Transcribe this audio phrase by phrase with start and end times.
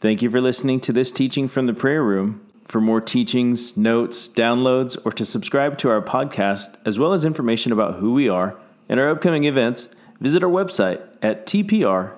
[0.00, 2.40] Thank you for listening to this teaching from the prayer room.
[2.64, 7.70] For more teachings, notes, downloads, or to subscribe to our podcast, as well as information
[7.70, 8.58] about who we are
[8.88, 12.12] and our upcoming events, visit our website at tprdfw.com.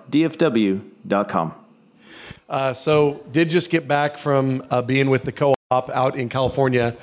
[2.48, 6.28] Uh, so, did just get back from uh, being with the co op out in
[6.28, 6.96] California,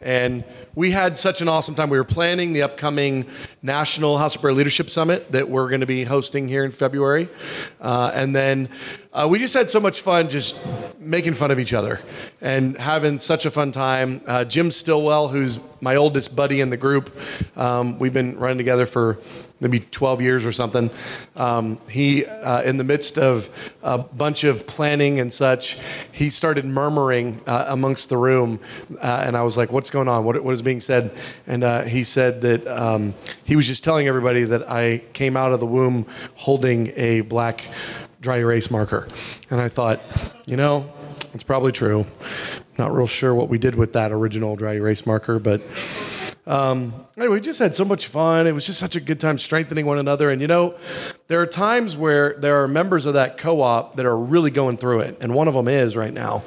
[0.00, 0.42] and
[0.74, 1.88] we had such an awesome time.
[1.88, 3.26] We were planning the upcoming
[3.62, 7.28] National House of Prayer Leadership Summit that we're going to be hosting here in February.
[7.80, 8.68] Uh, and then
[9.12, 10.58] uh, we just had so much fun just
[10.98, 12.00] making fun of each other
[12.40, 14.20] and having such a fun time.
[14.26, 17.16] Uh, Jim Stillwell, who's my oldest buddy in the group,
[17.56, 19.18] um, we've been running together for
[19.60, 20.90] maybe 12 years or something.
[21.36, 23.48] Um, he, uh, in the midst of
[23.82, 25.78] a bunch of planning and such,
[26.12, 28.60] he started murmuring uh, amongst the room.
[29.00, 30.24] Uh, and I was like, What's going on?
[30.24, 31.12] What, what is being said?
[31.46, 35.52] And uh, he said that um, he was just telling everybody that I came out
[35.52, 37.62] of the womb holding a black
[38.20, 39.06] dry erase marker.
[39.50, 40.00] And I thought,
[40.46, 40.90] you know,
[41.34, 42.06] it's probably true.
[42.78, 45.62] Not real sure what we did with that original dry erase marker, but
[46.46, 48.46] um, anyway, we just had so much fun.
[48.46, 50.30] It was just such a good time strengthening one another.
[50.30, 50.76] And you know,
[51.28, 54.76] there are times where there are members of that co op that are really going
[54.76, 55.16] through it.
[55.20, 56.42] And one of them is right now.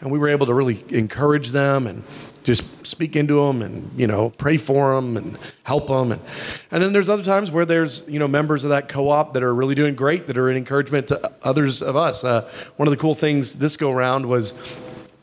[0.00, 2.04] And we were able to really encourage them and
[2.44, 6.22] just speak into them and you know pray for them and help them and,
[6.70, 9.54] and then there's other times where there's you know members of that co-op that are
[9.54, 12.96] really doing great that are an encouragement to others of us uh, one of the
[12.96, 14.52] cool things this go round was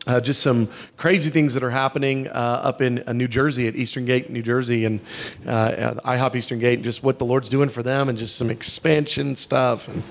[0.08, 3.76] uh, just some crazy things that are happening uh, up in uh, New Jersey at
[3.76, 5.00] Eastern Gate, New Jersey, and
[5.48, 8.50] uh, IHOP Eastern Gate, and just what the Lord's doing for them, and just some
[8.50, 10.04] expansion stuff, and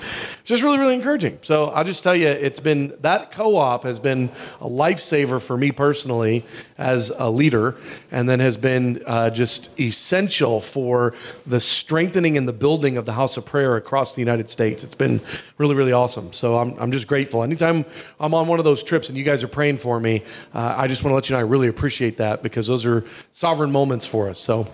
[0.45, 1.39] just really, really encouraging.
[1.43, 5.71] So I'll just tell you, it's been that co-op has been a lifesaver for me
[5.71, 6.45] personally
[6.79, 7.77] as a leader,
[8.11, 11.15] and then has been uh, just essential for
[11.47, 14.83] the strengthening and the building of the house of prayer across the United States.
[14.85, 15.21] It's been
[15.59, 16.33] really, really awesome.
[16.33, 17.43] So I'm, I'm just grateful.
[17.43, 17.85] Anytime
[18.19, 20.23] I'm on one of those trips and you guys are praying for me.
[20.55, 23.05] Uh, I just want to let you know I really appreciate that because those are
[23.33, 24.41] sovereign moments for us.
[24.41, 24.67] So,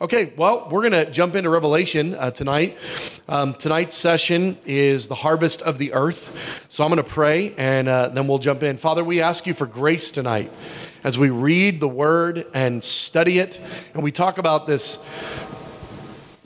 [0.00, 2.78] okay, well, we're going to jump into Revelation uh, tonight.
[3.28, 6.64] Um, tonight's session is the harvest of the earth.
[6.68, 8.76] So I'm going to pray and uh, then we'll jump in.
[8.76, 10.52] Father, we ask you for grace tonight
[11.02, 13.60] as we read the word and study it
[13.94, 15.04] and we talk about this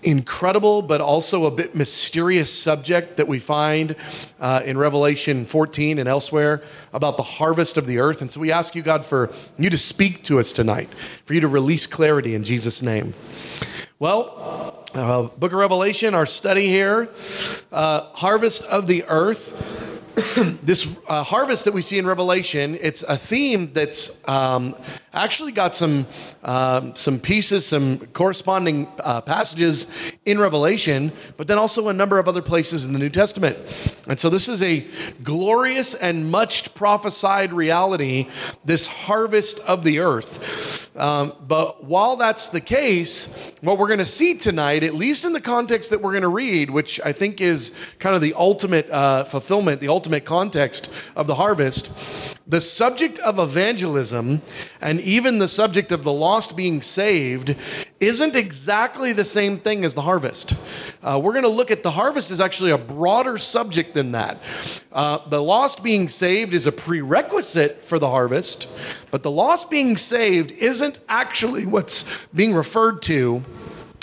[0.02, 3.96] incredible but also a bit mysterious subject that we find
[4.40, 6.62] uh, in Revelation 14 and elsewhere
[6.92, 8.20] about the harvest of the earth.
[8.20, 10.92] And so we ask you, God, for you to speak to us tonight,
[11.24, 13.14] for you to release clarity in Jesus' name.
[13.98, 17.08] Well, uh, Book of Revelation, our study here,
[17.70, 19.89] uh, harvest of the earth.
[20.62, 24.74] this uh, harvest that we see in Revelation, it's a theme that's um,
[25.12, 26.06] actually got some
[26.42, 29.86] um, some pieces, some corresponding uh, passages
[30.24, 33.58] in Revelation, but then also a number of other places in the New Testament.
[34.08, 34.86] And so this is a
[35.22, 38.28] glorious and much prophesied reality,
[38.64, 40.88] this harvest of the earth.
[40.96, 43.26] Um, but while that's the case,
[43.60, 46.28] what we're going to see tonight, at least in the context that we're going to
[46.28, 51.28] read, which I think is kind of the ultimate uh, fulfillment, the ultimate context of
[51.28, 51.92] the harvest,
[52.50, 54.42] the subject of evangelism
[54.80, 57.54] and even the subject of the lost being saved
[58.00, 60.54] isn't exactly the same thing as the harvest.
[61.00, 64.42] Uh, we're going to look at the harvest as actually a broader subject than that.
[64.90, 68.68] Uh, the lost being saved is a prerequisite for the harvest,
[69.12, 73.44] but the lost being saved isn't actually what's being referred to.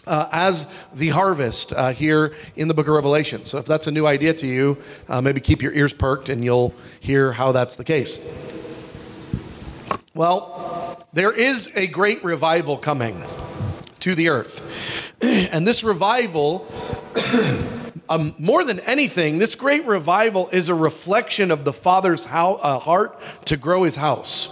[0.08, 3.44] Uh, as the harvest uh, here in the book of Revelation.
[3.44, 4.78] So, if that's a new idea to you,
[5.10, 8.26] uh, maybe keep your ears perked and you'll hear how that's the case.
[10.14, 13.24] Well, there is a great revival coming
[14.00, 15.14] to the earth.
[15.22, 16.68] And this revival,
[18.10, 22.80] um, more than anything, this great revival is a reflection of the Father's how, uh,
[22.80, 24.50] heart to grow his house.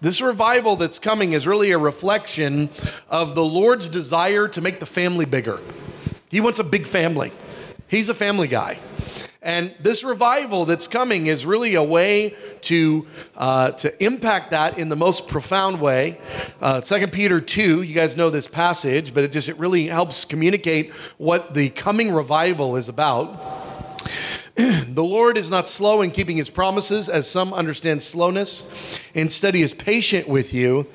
[0.00, 2.70] This revival that's coming is really a reflection
[3.08, 5.58] of the Lord's desire to make the family bigger.
[6.30, 7.32] He wants a big family,
[7.88, 8.78] He's a family guy.
[9.40, 13.06] And this revival that's coming is really a way to,
[13.36, 16.20] uh, to impact that in the most profound way.
[16.60, 20.24] Uh, 2 Peter 2, you guys know this passage, but it just it really helps
[20.24, 23.42] communicate what the coming revival is about.
[24.88, 28.68] the Lord is not slow in keeping his promises, as some understand slowness.
[29.14, 30.88] Instead, he is patient with you,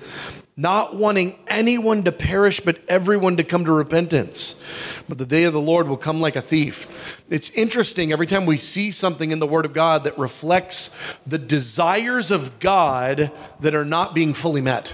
[0.57, 4.61] not wanting anyone to perish, but everyone to come to repentance.
[5.07, 7.23] But the day of the Lord will come like a thief.
[7.29, 11.37] It's interesting every time we see something in the Word of God that reflects the
[11.37, 13.31] desires of God
[13.61, 14.93] that are not being fully met.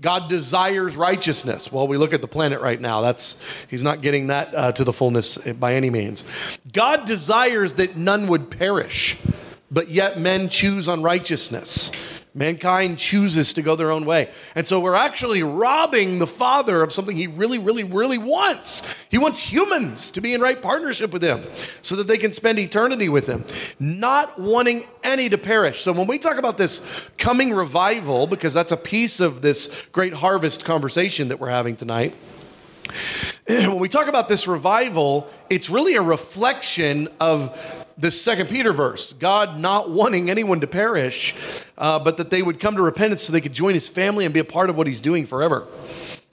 [0.00, 1.72] God desires righteousness.
[1.72, 3.00] Well, we look at the planet right now.
[3.00, 6.24] That's he's not getting that uh, to the fullness by any means.
[6.72, 9.16] God desires that none would perish.
[9.70, 11.90] but yet men choose unrighteousness.
[12.36, 14.30] Mankind chooses to go their own way.
[14.54, 18.82] And so we're actually robbing the Father of something he really, really, really wants.
[19.08, 21.42] He wants humans to be in right partnership with him
[21.80, 23.46] so that they can spend eternity with him,
[23.80, 25.80] not wanting any to perish.
[25.80, 30.12] So when we talk about this coming revival, because that's a piece of this great
[30.12, 32.14] harvest conversation that we're having tonight,
[33.46, 39.12] when we talk about this revival, it's really a reflection of the second Peter verse
[39.12, 41.34] God not wanting anyone to perish,
[41.78, 44.34] uh, but that they would come to repentance so they could join his family and
[44.34, 45.66] be a part of what he's doing forever.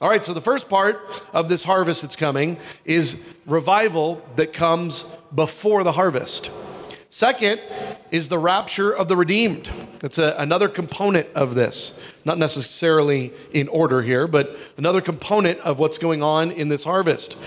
[0.01, 1.01] All right, so the first part
[1.31, 6.51] of this harvest that's coming is revival that comes before the harvest.
[7.13, 7.61] Second
[8.09, 9.69] is the rapture of the redeemed.
[9.99, 12.03] That's a, another component of this.
[12.25, 17.37] Not necessarily in order here, but another component of what's going on in this harvest.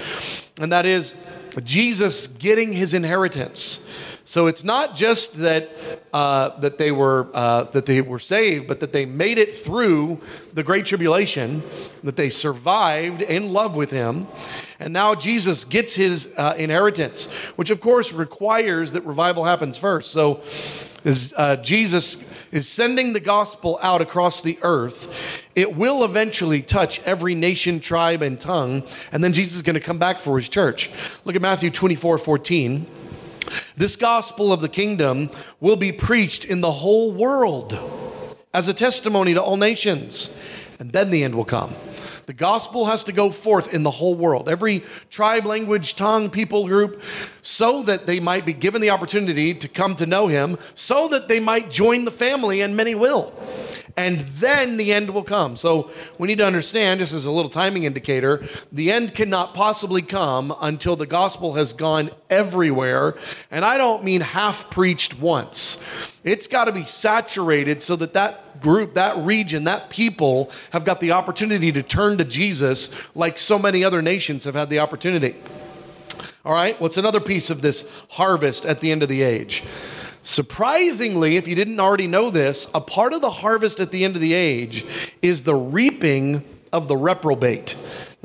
[0.61, 1.21] And that is
[1.65, 3.85] Jesus getting his inheritance.
[4.25, 5.69] So it's not just that
[6.13, 10.21] uh, that they were uh, that they were saved, but that they made it through
[10.55, 11.65] the great tribulation,
[12.05, 14.29] that they survived in love with Him,
[14.79, 20.11] and now Jesus gets his uh, inheritance, which of course requires that revival happens first.
[20.11, 20.43] So,
[21.05, 27.01] as uh, Jesus is sending the gospel out across the earth, it will eventually touch
[27.03, 28.83] every nation, tribe, and tongue,
[29.13, 30.91] and then Jesus is going to come back for his church.
[31.25, 32.87] Look at Matthew 24 14.
[33.77, 35.31] This gospel of the kingdom
[35.61, 37.79] will be preached in the whole world
[38.53, 40.37] as a testimony to all nations,
[40.81, 41.75] and then the end will come.
[42.27, 46.67] The gospel has to go forth in the whole world, every tribe, language, tongue, people
[46.67, 47.03] group,
[47.41, 51.29] so that they might be given the opportunity to come to know him, so that
[51.29, 53.33] they might join the family, and many will
[53.97, 55.57] and then the end will come.
[55.57, 60.03] So we need to understand, just as a little timing indicator, the end cannot possibly
[60.03, 63.17] come until the gospel has gone everywhere.
[63.51, 65.81] And I don't mean half preached once.
[66.25, 71.01] It's got to be saturated so that that group, that region, that people have got
[71.01, 75.37] the opportunity to turn to Jesus like so many other nations have had the opportunity.
[76.45, 79.63] All right, what's another piece of this harvest at the end of the age?
[80.23, 84.17] Surprisingly, if you didn't already know this, a part of the harvest at the end
[84.17, 84.85] of the age
[85.23, 86.43] is the reaping
[86.73, 87.76] of the reprobate.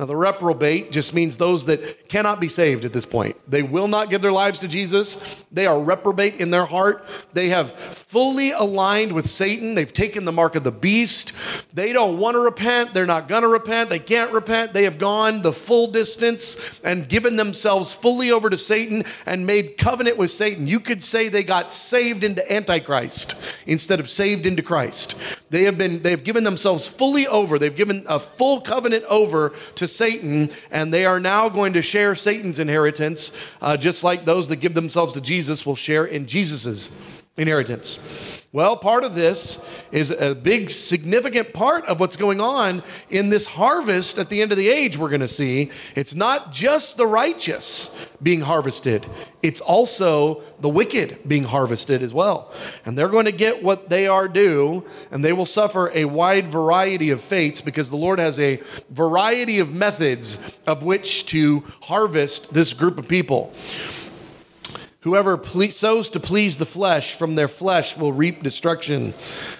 [0.01, 3.37] Now, the reprobate just means those that cannot be saved at this point.
[3.47, 5.35] They will not give their lives to Jesus.
[5.51, 7.05] They are reprobate in their heart.
[7.33, 9.75] They have fully aligned with Satan.
[9.75, 11.33] They've taken the mark of the beast.
[11.71, 12.95] They don't want to repent.
[12.95, 13.91] They're not going to repent.
[13.91, 14.73] They can't repent.
[14.73, 19.77] They have gone the full distance and given themselves fully over to Satan and made
[19.77, 20.67] covenant with Satan.
[20.67, 23.35] You could say they got saved into Antichrist
[23.67, 25.15] instead of saved into Christ.
[25.51, 27.59] They have been, they have given themselves fully over.
[27.59, 32.15] They've given a full covenant over to Satan, and they are now going to share
[32.15, 36.95] Satan's inheritance, uh, just like those that give themselves to Jesus will share in Jesus's
[37.37, 38.41] inheritance.
[38.53, 43.45] Well, part of this is a big, significant part of what's going on in this
[43.45, 45.71] harvest at the end of the age, we're going to see.
[45.95, 47.89] It's not just the righteous
[48.21, 49.05] being harvested,
[49.41, 52.51] it's also the wicked being harvested as well.
[52.85, 56.49] And they're going to get what they are due, and they will suffer a wide
[56.49, 62.53] variety of fates because the Lord has a variety of methods of which to harvest
[62.53, 63.53] this group of people.
[65.01, 69.15] Whoever ple- sows to please the flesh from their flesh will reap destruction.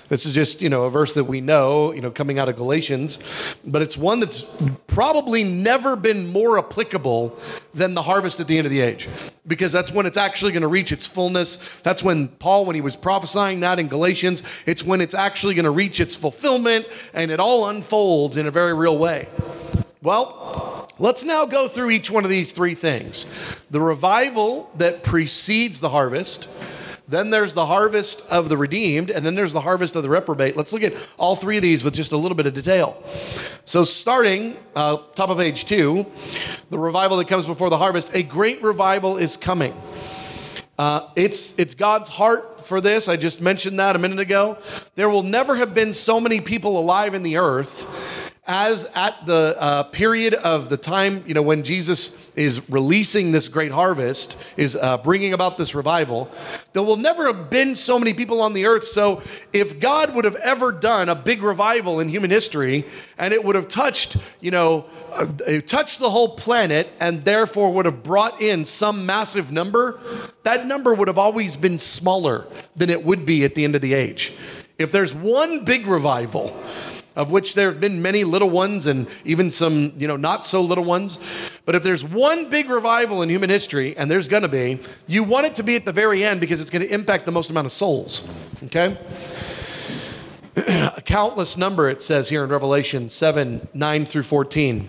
[0.08, 2.58] This is just, you know, a verse that we know, you know, coming out of
[2.58, 3.18] Galatians,
[3.66, 4.46] but it's one that's
[4.86, 7.36] probably never been more applicable
[7.74, 9.10] than the harvest at the end of the age.
[9.48, 11.58] Because that's when it's actually going to reach its fullness.
[11.82, 15.66] That's when Paul, when he was prophesying that in Galatians, it's when it's actually going
[15.66, 19.28] to reach its fulfillment and it all unfolds in a very real way.
[20.04, 20.71] Well,
[21.02, 25.90] let's now go through each one of these three things the revival that precedes the
[25.90, 26.48] harvest.
[27.08, 30.56] Then there's the harvest of the redeemed, and then there's the harvest of the reprobate.
[30.56, 33.04] Let's look at all three of these with just a little bit of detail.
[33.66, 36.06] So, starting uh, top of page two,
[36.70, 39.74] the revival that comes before the harvest, a great revival is coming.
[40.80, 43.10] Uh, it's, it's God's heart for this.
[43.10, 44.58] I just mentioned that a minute ago.
[44.96, 49.56] There will never have been so many people alive in the earth as at the
[49.58, 54.76] uh, period of the time, you know, when Jesus is releasing this great harvest, is
[54.76, 56.30] uh, bringing about this revival,
[56.74, 58.84] there will never have been so many people on the earth.
[58.84, 59.22] So,
[59.54, 62.86] if God would have ever done a big revival in human history,
[63.18, 65.26] and it would have touched, you know, uh,
[65.66, 69.98] touched the whole planet, and therefore would have brought in some massive number,
[70.44, 73.82] that number would have always been smaller than it would be at the end of
[73.82, 74.34] the age.
[74.78, 76.54] If there's one big revival,
[77.16, 80.62] of which there have been many little ones and even some, you know, not so
[80.62, 81.20] little ones.
[81.66, 85.24] But if there's one big revival in human history, and there's going to be, you
[85.24, 87.50] want it to be at the very end because it's going to impact the most
[87.50, 88.28] amount of souls.
[88.64, 88.98] Okay?
[90.56, 94.88] A countless number, it says here in Revelation 7 9 through 14.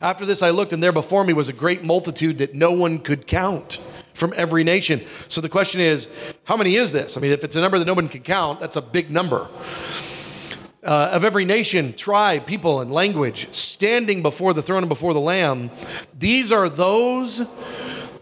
[0.00, 2.98] After this, I looked, and there before me was a great multitude that no one
[2.98, 3.80] could count
[4.14, 5.00] from every nation.
[5.28, 6.08] So the question is,
[6.44, 7.16] how many is this?
[7.16, 9.48] I mean, if it's a number that no one can count, that's a big number
[10.82, 15.20] uh, of every nation, tribe, people, and language standing before the throne and before the
[15.20, 15.70] Lamb.
[16.18, 17.48] These are those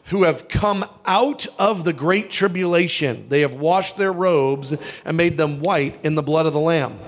[0.06, 3.26] who have come out of the great tribulation.
[3.28, 6.98] They have washed their robes and made them white in the blood of the Lamb.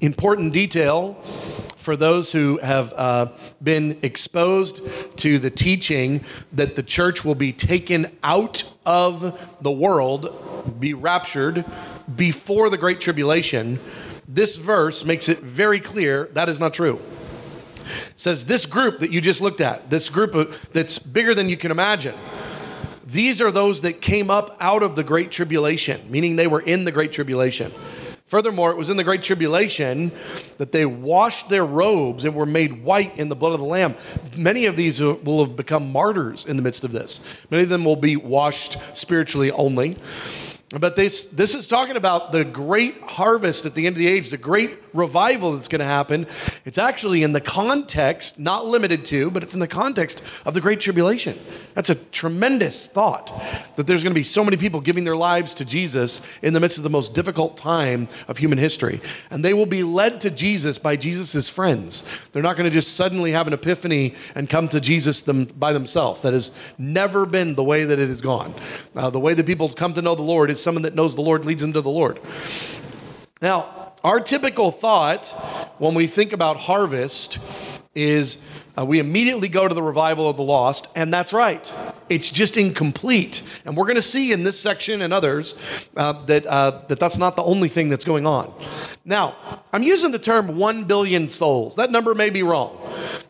[0.00, 1.16] Important detail
[1.84, 3.28] for those who have uh,
[3.62, 4.80] been exposed
[5.18, 11.62] to the teaching that the church will be taken out of the world, be raptured
[12.16, 13.78] before the Great Tribulation,
[14.26, 16.98] this verse makes it very clear that is not true.
[17.76, 21.58] It says this group that you just looked at, this group that's bigger than you
[21.58, 22.14] can imagine,
[23.04, 26.86] these are those that came up out of the Great Tribulation, meaning they were in
[26.86, 27.70] the Great Tribulation.
[28.26, 30.10] Furthermore, it was in the Great Tribulation
[30.56, 33.94] that they washed their robes and were made white in the blood of the Lamb.
[34.36, 37.36] Many of these uh, will have become martyrs in the midst of this.
[37.50, 39.96] Many of them will be washed spiritually only.
[40.80, 44.30] But this, this is talking about the great harvest at the end of the age,
[44.30, 46.26] the great revival that's going to happen.
[46.64, 50.60] It's actually in the context, not limited to, but it's in the context of the
[50.60, 51.38] Great Tribulation.
[51.74, 53.32] That's a tremendous thought
[53.76, 56.60] that there's going to be so many people giving their lives to Jesus in the
[56.60, 59.00] midst of the most difficult time of human history.
[59.30, 62.04] And they will be led to Jesus by Jesus' friends.
[62.32, 65.72] They're not going to just suddenly have an epiphany and come to Jesus them, by
[65.72, 66.22] themselves.
[66.22, 68.54] That has never been the way that it has gone.
[68.94, 71.22] Uh, the way that people come to know the Lord is someone that knows the
[71.22, 72.18] Lord leads them to the Lord.
[73.40, 75.28] Now, our typical thought
[75.78, 77.38] when we think about harvest
[77.94, 78.38] is
[78.76, 81.72] uh, we immediately go to the revival of the lost, and that's right.
[82.08, 83.42] It's just incomplete.
[83.64, 87.16] And we're going to see in this section and others uh, that, uh, that that's
[87.16, 88.52] not the only thing that's going on.
[89.04, 89.36] Now,
[89.72, 91.76] I'm using the term 1 billion souls.
[91.76, 92.78] That number may be wrong.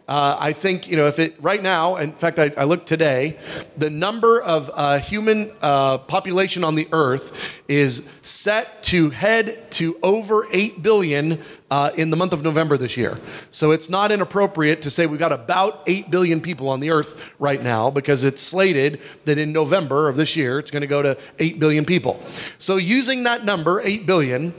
[0.06, 3.38] Uh, I think, you know, if it right now, in fact, I, I looked today,
[3.76, 9.98] the number of uh, human uh, population on the earth is set to head to
[10.02, 11.40] over 8 billion
[11.96, 13.18] in the month of November this year.
[13.50, 17.34] So it's not inappropriate to say we've got about 8 billion people on the earth
[17.38, 21.02] right now because it's slated that in November of this year it's going to go
[21.02, 22.22] to 8 billion people.
[22.58, 24.54] So using that number, 8 billion,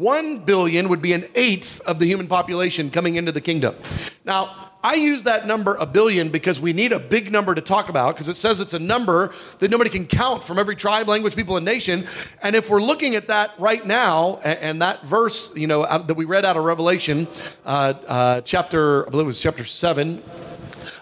[0.00, 3.76] 1 billion would be an eighth of the human population coming into the kingdom.
[4.24, 7.90] Now, I use that number a billion because we need a big number to talk
[7.90, 11.36] about because it says it's a number that nobody can count from every tribe, language,
[11.36, 12.06] people, and nation.
[12.42, 16.24] And if we're looking at that right now, and, that verse, you know, that we
[16.24, 17.28] read out of Revelation,
[17.66, 20.22] uh, uh, chapter, I believe it was chapter 7,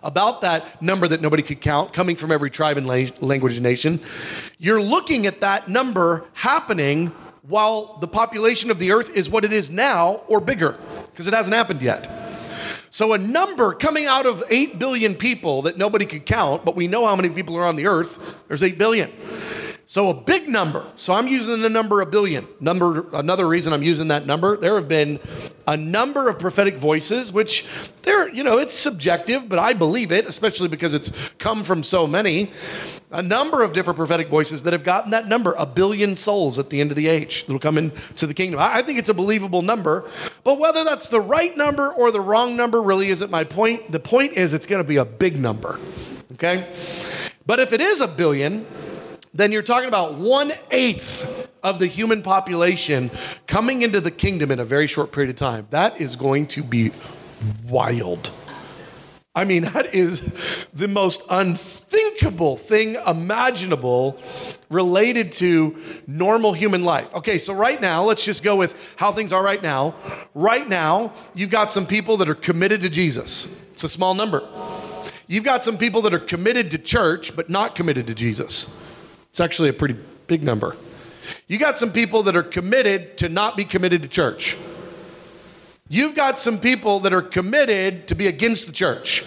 [0.03, 4.01] about that number that nobody could count, coming from every tribe and language and nation,
[4.59, 7.13] you're looking at that number happening
[7.49, 10.77] while the population of the earth is what it is now or bigger,
[11.11, 12.09] because it hasn't happened yet.
[12.91, 16.87] So, a number coming out of 8 billion people that nobody could count, but we
[16.87, 19.11] know how many people are on the earth, there's 8 billion.
[19.91, 20.85] So, a big number.
[20.97, 22.47] So, I'm using the number a billion.
[22.61, 25.19] Number, another reason I'm using that number, there have been
[25.67, 27.65] a number of prophetic voices, which
[28.03, 32.07] they're, you know, it's subjective, but I believe it, especially because it's come from so
[32.07, 32.51] many
[33.11, 36.69] a number of different prophetic voices that have gotten that number, a billion souls at
[36.69, 38.61] the end of the age that'll come into the kingdom.
[38.61, 40.07] I think it's a believable number,
[40.45, 43.91] but whether that's the right number or the wrong number really isn't my point.
[43.91, 45.81] The point is it's going to be a big number,
[46.35, 46.71] okay?
[47.47, 48.67] But if it is a billion,
[49.35, 53.11] then you're talking about one eighth of the human population
[53.47, 55.67] coming into the kingdom in a very short period of time.
[55.71, 56.93] That is going to be
[57.69, 58.31] wild.
[59.35, 64.19] I mean, that is the most unthinkable thing imaginable
[64.69, 65.77] related to
[66.09, 67.15] normal human life.
[67.15, 69.95] Okay, so right now, let's just go with how things are right now.
[70.35, 74.43] Right now, you've got some people that are committed to Jesus, it's a small number.
[75.29, 78.75] You've got some people that are committed to church, but not committed to Jesus.
[79.39, 79.95] It's actually a pretty
[80.27, 80.75] big number.
[81.47, 84.57] You got some people that are committed to not be committed to church.
[85.89, 89.25] You've got some people that are committed to be against the church.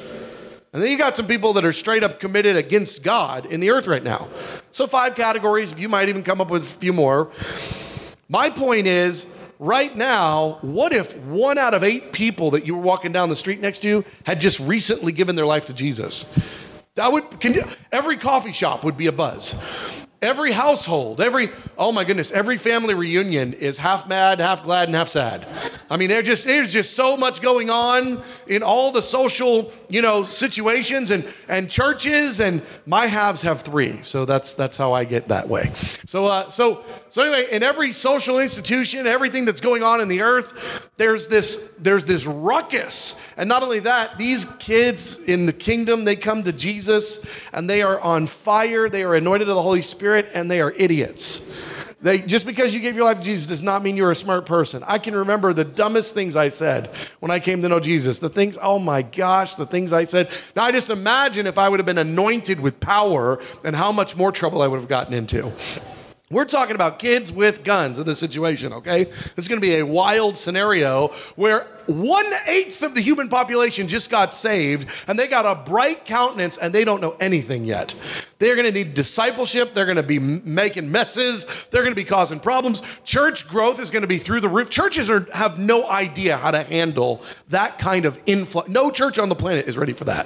[0.74, 3.70] And then you got some people that are straight up committed against God in the
[3.70, 4.28] earth right now.
[4.74, 5.74] So, five categories.
[5.78, 7.32] You might even come up with a few more.
[8.28, 12.82] My point is right now, what if one out of eight people that you were
[12.82, 16.26] walking down the street next to had just recently given their life to Jesus?
[16.96, 17.56] That would, can,
[17.92, 19.56] every coffee shop would be a buzz.
[20.24, 21.50] Every household, every,
[21.80, 25.48] oh my goodness, every family reunion is half mad, half glad, and half sad.
[25.90, 30.04] I mean, there just, there's just so much going on in all the social, you
[30.04, 34.04] know, situations and, and churches, and my halves have three.
[34.04, 35.72] So that's, that's how I get that way.
[36.06, 40.22] So, uh, so, so anyway, in every social institution, everything that's going on in the
[40.22, 43.20] earth, there's this, there's this ruckus.
[43.38, 47.82] And not only that, these kids in the kingdom, they come to Jesus and they
[47.82, 48.88] are on fire.
[48.88, 51.42] They are anointed of the Holy Spirit and they are idiots.
[52.02, 54.48] They, just because you gave your life to Jesus does not mean you're a smart
[54.48, 54.84] person.
[54.88, 56.88] I can remember the dumbest things I said
[57.20, 58.18] when I came to know Jesus.
[58.18, 60.32] The things, oh my gosh, the things I said.
[60.56, 64.18] Now I just imagine if I would have been anointed with power and how much
[64.18, 65.52] more trouble I would have gotten into.
[66.32, 69.02] We're talking about kids with guns in this situation, okay?
[69.36, 74.34] It's gonna be a wild scenario where one eighth of the human population just got
[74.34, 77.94] saved and they got a bright countenance and they don't know anything yet.
[78.40, 82.82] They're gonna need discipleship, they're gonna be making messes, they're gonna be causing problems.
[83.04, 84.70] Church growth is gonna be through the roof.
[84.70, 88.70] Churches are, have no idea how to handle that kind of influx.
[88.70, 90.26] No church on the planet is ready for that.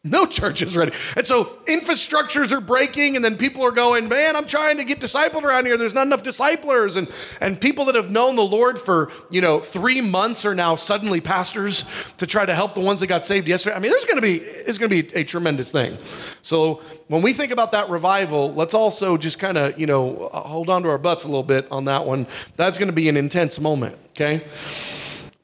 [0.04, 0.92] No church is ready.
[1.14, 4.98] And so infrastructures are breaking, and then people are going, Man, I'm trying to get
[4.98, 5.76] discipled around here.
[5.76, 6.96] There's not enough disciplers.
[6.96, 10.74] And, and people that have known the Lord for, you know, three months are now
[10.74, 11.84] suddenly pastors
[12.16, 13.76] to try to help the ones that got saved yesterday.
[13.76, 15.98] I mean, there's gonna be it's gonna be a tremendous thing.
[16.40, 20.70] So when we think about that revival, let's also just kind of, you know, hold
[20.70, 22.26] on to our butts a little bit on that one.
[22.56, 24.44] That's gonna be an intense moment, okay?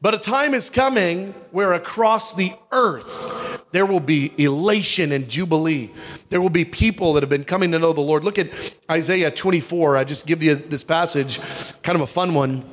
[0.00, 5.90] But a time is coming where across the earth there will be elation and jubilee.
[6.30, 8.24] There will be people that have been coming to know the Lord.
[8.24, 8.48] Look at
[8.90, 9.98] Isaiah 24.
[9.98, 11.38] I just give you this passage,
[11.82, 12.64] kind of a fun one.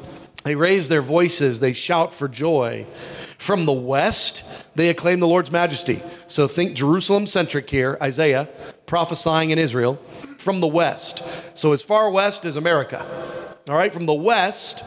[0.46, 2.86] They raise their voices, they shout for joy.
[3.38, 4.46] From the west,
[4.78, 6.02] they acclaim the Lord's majesty.
[6.28, 8.48] So think Jerusalem centric here, Isaiah
[8.86, 9.96] prophesying in Israel.
[10.38, 11.22] From the west.
[11.54, 13.06] So as far west as America.
[13.70, 14.84] All right, from the west,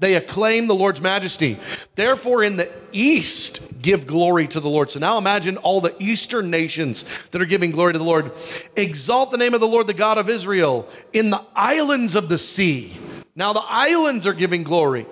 [0.00, 1.58] they acclaim the Lord's majesty.
[1.94, 4.90] Therefore, in the east, give glory to the Lord.
[4.90, 8.32] So now imagine all the eastern nations that are giving glory to the Lord.
[8.74, 12.38] Exalt the name of the Lord, the God of Israel, in the islands of the
[12.38, 12.96] sea.
[13.36, 15.06] Now the islands are giving glory.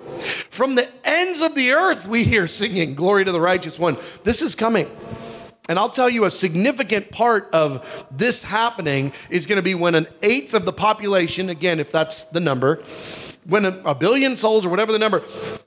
[0.49, 3.97] From the ends of the earth, we hear singing, Glory to the righteous one.
[4.25, 4.91] This is coming.
[5.67, 9.95] And I'll tell you a significant part of this happening is going to be when
[9.95, 12.81] an eighth of the population, again, if that's the number,
[13.47, 15.21] when a, a, billion souls or whatever the number,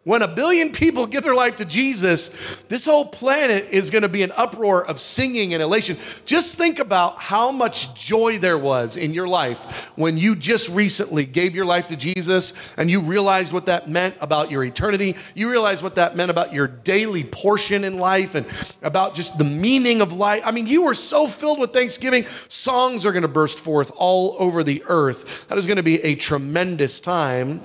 [0.04, 2.28] when a billion people give their life to Jesus,
[2.68, 5.96] this whole planet is going to be an uproar of singing and elation.
[6.26, 11.24] Just think about how much joy there was in your life when you just recently
[11.24, 15.16] gave your life to Jesus and you realized what that meant about your eternity.
[15.34, 18.46] You realized what that meant about your daily portion in life and
[18.82, 20.42] about just the meaning of life.
[20.44, 22.26] I mean, you were so filled with thanksgiving.
[22.48, 25.48] Songs are going to burst forth all over the earth.
[25.48, 27.62] That is going to be a tremendous time.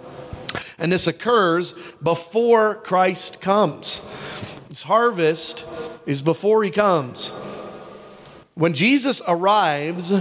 [0.77, 4.07] And this occurs before Christ comes.
[4.69, 5.65] His harvest
[6.05, 7.29] is before he comes.
[8.55, 10.13] When Jesus arrives,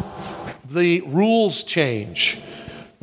[0.68, 2.38] the rules change.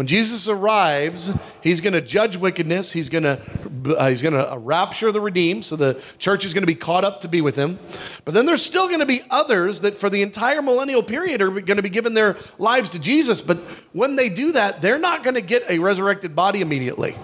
[0.02, 2.92] When Jesus arrives, he's going to judge wickedness.
[2.92, 3.40] He's going to
[3.86, 7.06] uh, he's going to rapture the redeemed, so the church is going to be caught
[7.06, 7.78] up to be with him.
[8.26, 11.52] But then there's still going to be others that for the entire millennial period are
[11.52, 13.44] going to be giving their lives to Jesus.
[13.44, 13.60] But
[13.94, 17.16] when they do that, they're not going to get a resurrected body immediately.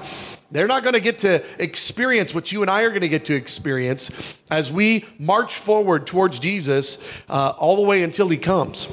[0.51, 3.25] They're not going to get to experience what you and I are going to get
[3.25, 8.87] to experience as we march forward towards Jesus uh, all the way until he comes.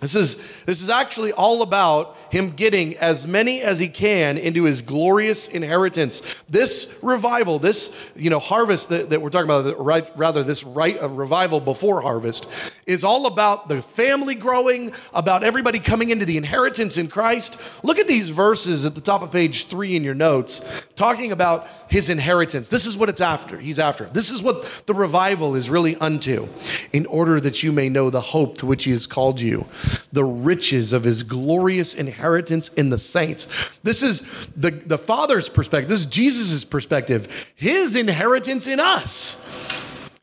[0.00, 4.64] This is, this is actually all about him getting as many as he can into
[4.64, 6.42] his glorious inheritance.
[6.48, 10.98] This revival, this you know harvest that, that we're talking about, right, rather this right
[10.98, 12.48] of revival before harvest,
[12.86, 17.58] is all about the family growing, about everybody coming into the inheritance in Christ.
[17.82, 21.66] Look at these verses at the top of page three in your notes, talking about
[21.88, 22.68] his inheritance.
[22.68, 23.58] This is what it's after.
[23.58, 24.06] He's after.
[24.06, 26.48] This is what the revival is really unto,
[26.92, 29.64] in order that you may know the hope to which he has called you,
[30.12, 33.70] the riches of his glorious inheritance in the saints.
[33.82, 34.22] This is
[34.56, 35.88] the, the Father's perspective.
[35.88, 37.52] This is Jesus' perspective.
[37.54, 39.40] His inheritance in us.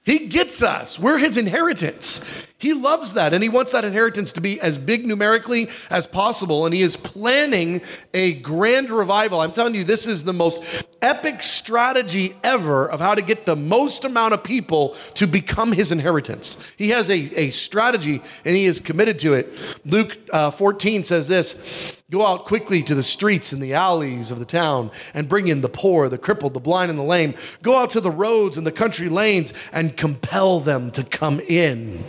[0.03, 0.99] He gets us.
[0.99, 2.21] We're his inheritance.
[2.63, 6.65] He loves that, and he wants that inheritance to be as big numerically as possible.
[6.65, 7.81] And he is planning
[8.13, 9.41] a grand revival.
[9.41, 10.63] I'm telling you, this is the most
[11.01, 15.91] epic strategy ever of how to get the most amount of people to become his
[15.91, 16.63] inheritance.
[16.77, 19.51] He has a, a strategy, and he is committed to it.
[19.83, 24.39] Luke uh, 14 says this Go out quickly to the streets and the alleys of
[24.39, 27.33] the town and bring in the poor, the crippled, the blind, and the lame.
[27.61, 32.01] Go out to the roads and the country lanes and compel them to come in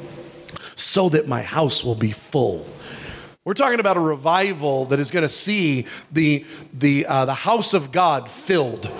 [0.77, 2.67] so that my house will be full.
[3.45, 7.75] We're talking about a revival that is going to see the, the, uh, the house
[7.75, 8.91] of God filled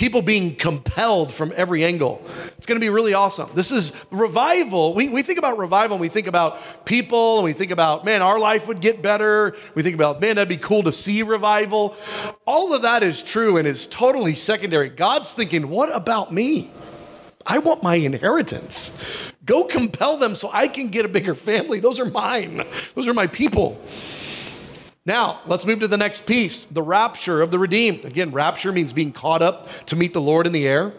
[0.00, 2.22] people being compelled from every angle.
[2.56, 3.50] It's to be really awesome.
[3.52, 4.94] This is revival.
[4.94, 8.22] We, we think about revival and we think about people and we think about, man,
[8.22, 9.54] our life would get better.
[9.74, 11.94] We think about, man, that'd be cool to see revival.
[12.46, 14.88] All of that is true and is totally secondary.
[14.88, 16.70] God's thinking, what about me?
[17.44, 18.96] I want my inheritance.
[19.50, 21.80] Go compel them so I can get a bigger family.
[21.80, 23.80] Those are mine, those are my people.
[25.04, 28.04] Now, let's move to the next piece the rapture of the redeemed.
[28.04, 30.92] Again, rapture means being caught up to meet the Lord in the air.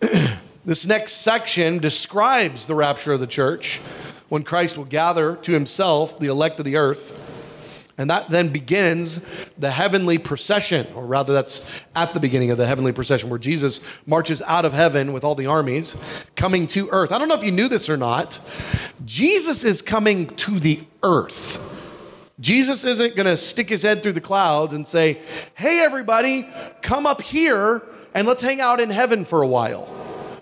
[0.64, 3.80] this next section describes the rapture of the church
[4.30, 7.33] when Christ will gather to himself the elect of the earth.
[7.96, 9.24] And that then begins
[9.56, 13.80] the heavenly procession, or rather, that's at the beginning of the heavenly procession where Jesus
[14.04, 15.96] marches out of heaven with all the armies
[16.34, 17.12] coming to earth.
[17.12, 18.40] I don't know if you knew this or not.
[19.04, 21.70] Jesus is coming to the earth.
[22.40, 25.20] Jesus isn't going to stick his head through the clouds and say,
[25.54, 26.48] Hey, everybody,
[26.82, 27.80] come up here
[28.12, 29.88] and let's hang out in heaven for a while.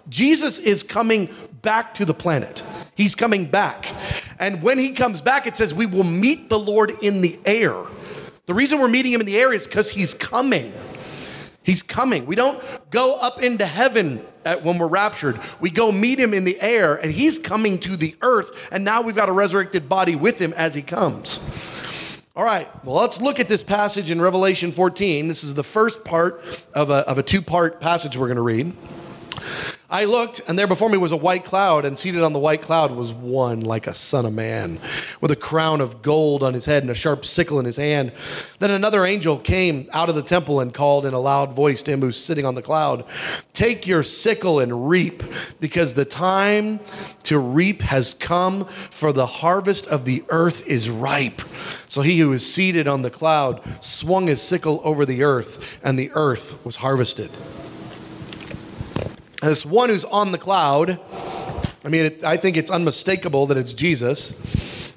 [0.08, 1.28] Jesus is coming
[1.60, 2.62] back to the planet.
[2.94, 3.87] He's coming back.
[4.38, 7.85] And when he comes back, it says we will meet the Lord in the air.
[8.46, 10.72] The reason we're meeting him in the air is because he's coming.
[11.62, 12.26] He's coming.
[12.26, 15.40] We don't go up into heaven at, when we're raptured.
[15.61, 18.68] We go meet him in the air, and he's coming to the earth.
[18.72, 21.38] And now we've got a resurrected body with him as he comes.
[22.35, 25.28] All right, well, let's look at this passage in Revelation 14.
[25.28, 26.42] This is the first part
[26.74, 28.74] of a, of a two part passage we're going to read.
[29.92, 32.62] I looked, and there before me was a white cloud, and seated on the white
[32.62, 34.78] cloud was one like a son of man,
[35.20, 38.12] with a crown of gold on his head and a sharp sickle in his hand.
[38.59, 41.90] Then another angel came out of the temple and called in a loud voice to
[41.90, 43.05] him who's sitting on the cloud
[43.52, 45.22] Take your sickle and reap,
[45.61, 46.81] because the time
[47.24, 51.42] to reap has come, for the harvest of the earth is ripe.
[51.87, 55.98] So he who was seated on the cloud swung his sickle over the earth, and
[55.98, 57.31] the earth was harvested
[59.48, 61.00] this one who's on the cloud.
[61.85, 64.40] I mean, it, I think it's unmistakable that it's Jesus.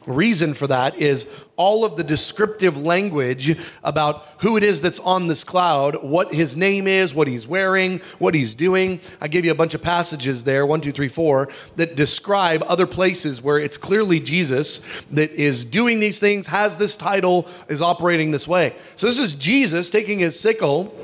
[0.06, 5.26] Reason for that is all of the descriptive language about who it is that's on
[5.26, 9.00] this cloud, what his name is, what he's wearing, what he's doing.
[9.20, 12.86] I gave you a bunch of passages there, one, two, three, four, that describe other
[12.86, 18.30] places where it's clearly Jesus that is doing these things, has this title, is operating
[18.30, 18.76] this way.
[18.98, 20.96] So this is Jesus taking his sickle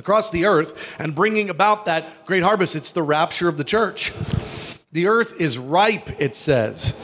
[0.00, 2.74] across the earth and bringing about that great harvest.
[2.74, 4.12] It's the rapture of the church.
[4.90, 6.96] The earth is ripe, it says.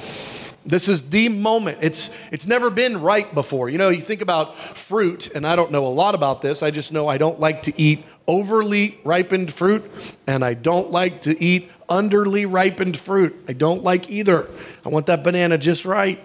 [0.65, 1.79] This is the moment.
[1.81, 3.71] It's, it's never been ripe before.
[3.71, 6.61] You know, you think about fruit, and I don't know a lot about this.
[6.65, 9.89] I just know I don't like to eat overly ripened fruit,
[10.27, 13.45] and I don't like to eat underly ripened fruit.
[13.47, 14.49] I don't like either.
[14.85, 16.21] I want that banana just right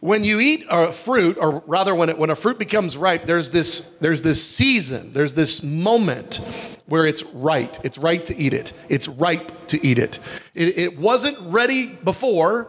[0.00, 3.50] when you eat a fruit, or rather when, it, when a fruit becomes ripe, there's
[3.50, 6.40] this, there's this season, there's this moment
[6.90, 7.78] where it's right.
[7.84, 8.72] It's right to eat it.
[8.88, 10.18] It's ripe to eat it.
[10.54, 12.66] It, it wasn't ready before,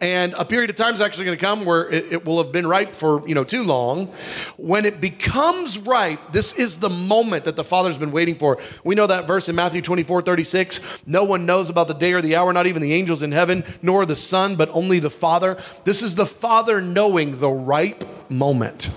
[0.00, 2.50] and a period of time is actually going to come where it, it, will have
[2.50, 4.08] been ripe for you know too long.
[4.56, 8.58] When it becomes ripe, this is the moment that the Father's been waiting for.
[8.82, 10.80] We know that verse in Matthew 24, 36.
[11.06, 13.62] No one knows about the day or the hour, not even the angels in heaven,
[13.80, 15.56] nor the Son, but only the Father.
[15.84, 18.90] This is the Father knowing the ripe moment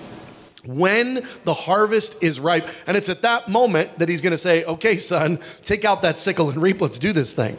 [0.67, 2.67] when the harvest is ripe.
[2.88, 6.19] And it's at that moment that he's going to say, okay, son, take out that
[6.19, 6.82] sickle and reap.
[6.82, 7.58] Let's do this thing.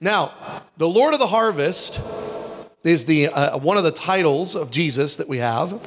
[0.00, 2.00] Now, the Lord of the harvest
[2.84, 5.80] is the, uh, one of the titles of Jesus that we have.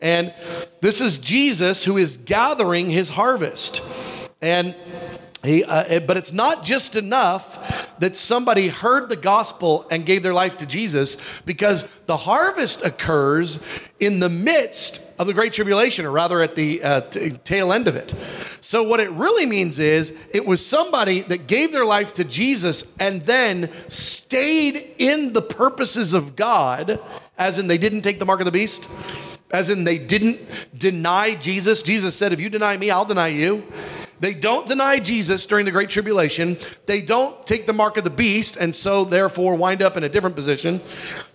[0.00, 0.34] And
[0.80, 3.82] this is Jesus who is gathering his harvest.
[4.42, 4.74] And
[5.44, 10.34] he, uh, but it's not just enough that somebody heard the gospel and gave their
[10.34, 13.64] life to Jesus because the harvest occurs
[14.00, 17.88] in the midst of the Great Tribulation, or rather at the uh, t- tail end
[17.88, 18.14] of it.
[18.60, 22.84] So, what it really means is it was somebody that gave their life to Jesus
[22.98, 27.00] and then stayed in the purposes of God,
[27.38, 28.88] as in they didn't take the mark of the beast,
[29.50, 30.40] as in they didn't
[30.76, 31.82] deny Jesus.
[31.82, 33.64] Jesus said, If you deny me, I'll deny you.
[34.20, 36.56] They don't deny Jesus during the Great Tribulation.
[36.86, 40.08] They don't take the mark of the beast and so therefore wind up in a
[40.08, 40.80] different position.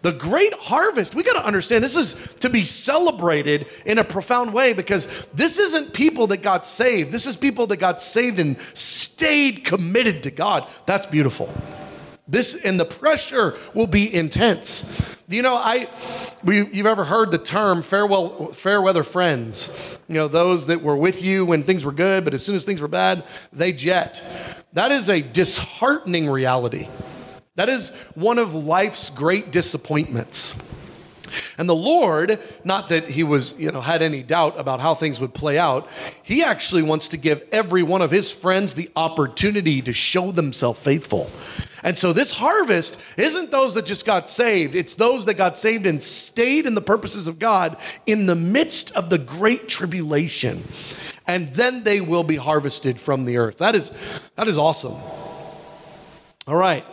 [0.02, 4.54] The great harvest, we got to understand this is to be celebrated in a profound
[4.54, 7.12] way because this isn't people that got saved.
[7.12, 10.68] This is people that got saved and stayed committed to God.
[10.86, 11.54] That's beautiful.
[12.32, 15.18] This and the pressure will be intense.
[15.28, 15.90] You know, I
[16.44, 19.98] we, you've ever heard the term farewell fair weather friends?
[20.08, 22.64] You know, those that were with you when things were good, but as soon as
[22.64, 24.24] things were bad, they jet.
[24.72, 26.88] That is a disheartening reality.
[27.56, 30.58] That is one of life's great disappointments.
[31.58, 35.20] And the Lord, not that he was, you know, had any doubt about how things
[35.20, 35.88] would play out,
[36.24, 40.80] he actually wants to give every one of his friends the opportunity to show themselves
[40.80, 41.30] faithful.
[41.84, 45.86] And so this harvest isn't those that just got saved, it's those that got saved
[45.86, 50.64] and stayed in the purposes of God in the midst of the great tribulation.
[51.28, 53.58] And then they will be harvested from the earth.
[53.58, 53.92] That is
[54.36, 54.98] that is awesome.
[56.48, 56.86] All right.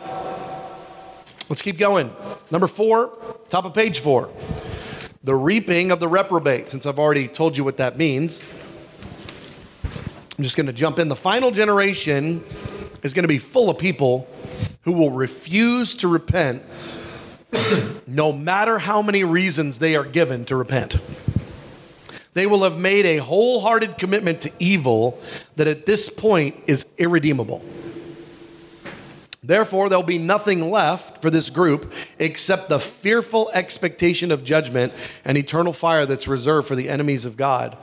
[1.49, 2.15] Let's keep going.
[2.51, 3.17] Number 4,
[3.49, 4.29] top of page 4.
[5.23, 6.69] The reaping of the reprobate.
[6.69, 8.41] Since I've already told you what that means,
[10.37, 11.09] I'm just going to jump in.
[11.09, 12.43] The final generation
[13.01, 14.27] is going to be full of people
[14.83, 16.63] who will refuse to repent
[18.07, 20.97] no matter how many reasons they are given to repent.
[22.33, 25.19] They will have made a wholehearted commitment to evil
[25.55, 27.63] that at this point is irredeemable.
[29.49, 34.93] Therefore, there'll be nothing left for this group except the fearful expectation of judgment
[35.25, 37.75] and eternal fire that's reserved for the enemies of God.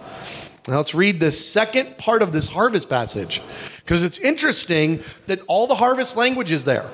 [0.69, 3.43] Now, let's read the second part of this harvest passage
[3.79, 6.89] because it's interesting that all the harvest language is there.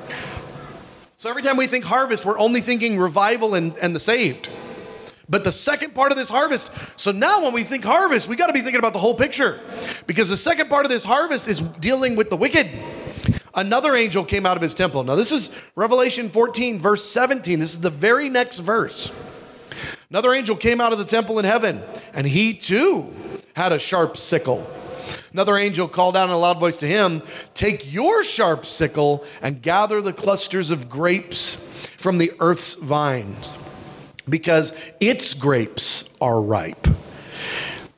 [1.19, 4.49] So, every time we think harvest, we're only thinking revival and, and the saved.
[5.29, 8.47] But the second part of this harvest, so now when we think harvest, we got
[8.47, 9.61] to be thinking about the whole picture
[10.07, 12.71] because the second part of this harvest is dealing with the wicked.
[13.55, 15.05] Another angel came out of his temple.
[15.05, 17.59] Now, this is Revelation 14, verse 17.
[17.61, 19.13] This is the very next verse.
[20.11, 21.83] Another angel came out of the temple in heaven,
[22.13, 23.13] and he too
[23.55, 24.67] had a sharp sickle.
[25.33, 27.23] Another angel called out in a loud voice to him,
[27.55, 31.55] Take your sharp sickle and gather the clusters of grapes
[31.97, 33.55] from the earth's vines,
[34.29, 36.87] because its grapes are ripe.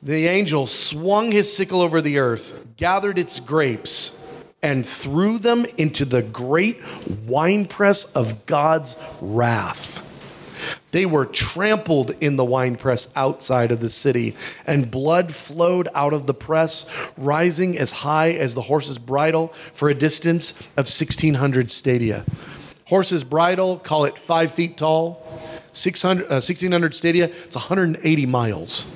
[0.01, 4.17] The angel swung his sickle over the earth, gathered its grapes,
[4.65, 6.81] and threw them into the great
[7.27, 10.01] winepress of God's wrath.
[10.89, 16.25] They were trampled in the winepress outside of the city, and blood flowed out of
[16.25, 22.25] the press, rising as high as the horse's bridle for a distance of 1,600 stadia.
[22.85, 25.23] Horse's bridle, call it five feet tall,
[25.73, 28.91] 600, uh, 1,600 stadia, it's 180 miles.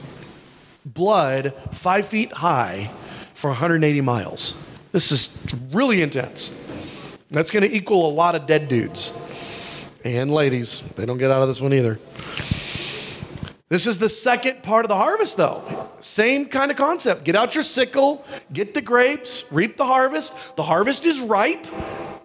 [0.83, 2.89] Blood, five feet high
[3.35, 4.55] for 180 miles.
[4.91, 5.29] This is
[5.71, 6.59] really intense.
[7.31, 9.13] That's going to equal a lot of dead dudes
[10.03, 10.81] and ladies.
[10.95, 11.99] They don't get out of this one either.
[13.69, 15.89] This is the second part of the harvest, though.
[15.99, 17.23] Same kind of concept.
[17.23, 20.55] Get out your sickle, get the grapes, reap the harvest.
[20.55, 21.67] The harvest is ripe.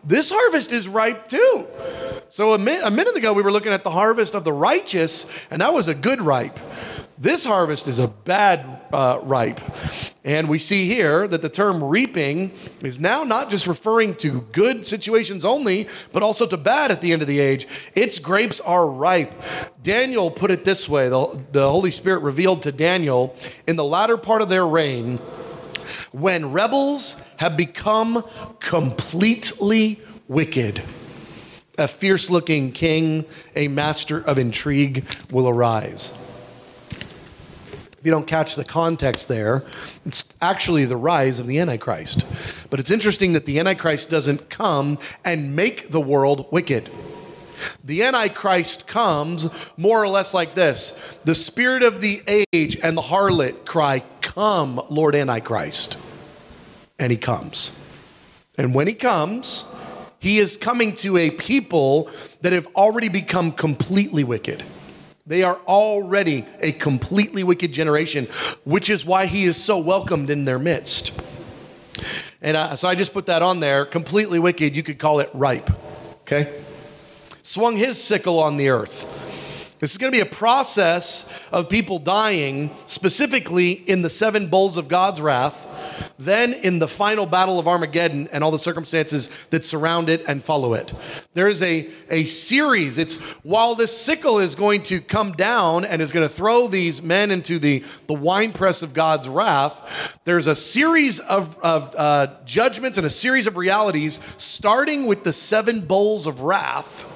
[0.03, 1.67] This harvest is ripe too.
[2.29, 5.27] So, a, mi- a minute ago, we were looking at the harvest of the righteous,
[5.51, 6.59] and that was a good ripe.
[7.17, 9.61] This harvest is a bad uh, ripe.
[10.25, 12.51] And we see here that the term reaping
[12.83, 17.13] is now not just referring to good situations only, but also to bad at the
[17.13, 17.69] end of the age.
[17.95, 19.33] Its grapes are ripe.
[19.83, 24.17] Daniel put it this way the, the Holy Spirit revealed to Daniel in the latter
[24.17, 25.19] part of their reign
[26.11, 28.25] when rebels have become
[28.61, 30.83] completely wicked
[31.79, 33.25] a fierce looking king,
[33.57, 36.17] a master of intrigue will arise.
[38.05, 39.65] If you don't catch the context there,
[40.05, 42.27] it's actually the rise of the Antichrist.
[42.69, 46.91] But it's interesting that the Antichrist doesn't come and make the world wicked.
[47.83, 53.01] The Antichrist comes more or less like this The spirit of the age and the
[53.01, 55.97] harlot cry, Come, Lord Antichrist.
[56.99, 57.75] And he comes.
[58.59, 59.65] And when he comes,
[60.19, 62.11] he is coming to a people
[62.43, 64.63] that have already become completely wicked.
[65.27, 68.29] They are already a completely wicked generation,
[68.65, 71.19] which is why he is so welcomed in their midst.
[72.43, 73.87] And so I just put that on there.
[73.87, 75.71] Completely wicked, you could call it ripe.
[76.23, 76.61] Okay?
[77.43, 79.24] Swung his sickle on the earth.
[79.85, 84.79] This is going to be a process of people dying, specifically in the seven bowls
[84.79, 85.69] of God's wrath
[86.19, 90.43] then in the final battle of Armageddon and all the circumstances that surround it and
[90.43, 90.93] follow it.
[91.35, 92.99] There is a, a series.
[92.99, 97.03] It's while this sickle is going to come down and is going to throw these
[97.03, 102.99] men into the, the winepress of God's wrath, there's a series of, of uh, judgments
[102.99, 107.11] and a series of realities, starting with the seven bowls of wrath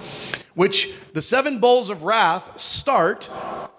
[0.58, 3.30] which the seven bowls of wrath start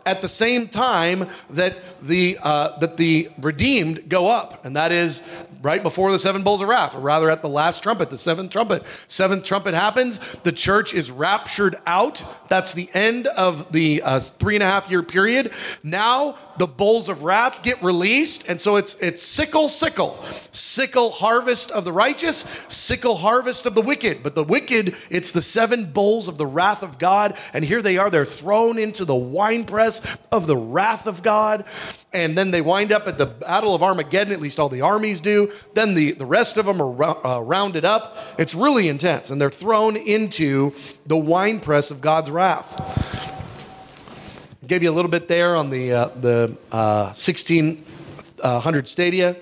[0.06, 4.64] at the same time that the, uh, that the redeemed go up.
[4.64, 5.22] And that is
[5.62, 8.52] right before the seven bowls of wrath, or rather at the last trumpet, the seventh
[8.52, 8.84] trumpet.
[9.08, 12.24] Seventh trumpet happens, the church is raptured out.
[12.48, 15.52] That's the end of the uh, three and a half year period.
[15.84, 21.72] Now the bowls of wrath get released, and so it's it's sickle, sickle, sickle harvest
[21.72, 24.24] of the righteous, sickle harvest of the wicked.
[24.24, 27.98] But the wicked, it's the seven bowls of the wrath of God, and here they
[27.98, 28.10] are.
[28.10, 31.66] They're thrown into the winepress of the wrath of God
[32.12, 35.22] and then they wind up at the Battle of Armageddon, at least all the armies
[35.22, 35.49] do.
[35.74, 38.18] Then the, the rest of them are uh, rounded up.
[38.38, 40.74] It's really intense, and they're thrown into
[41.06, 42.76] the winepress of God's wrath.
[44.66, 49.36] Gave you a little bit there on the, uh, the uh, 1600 stadia,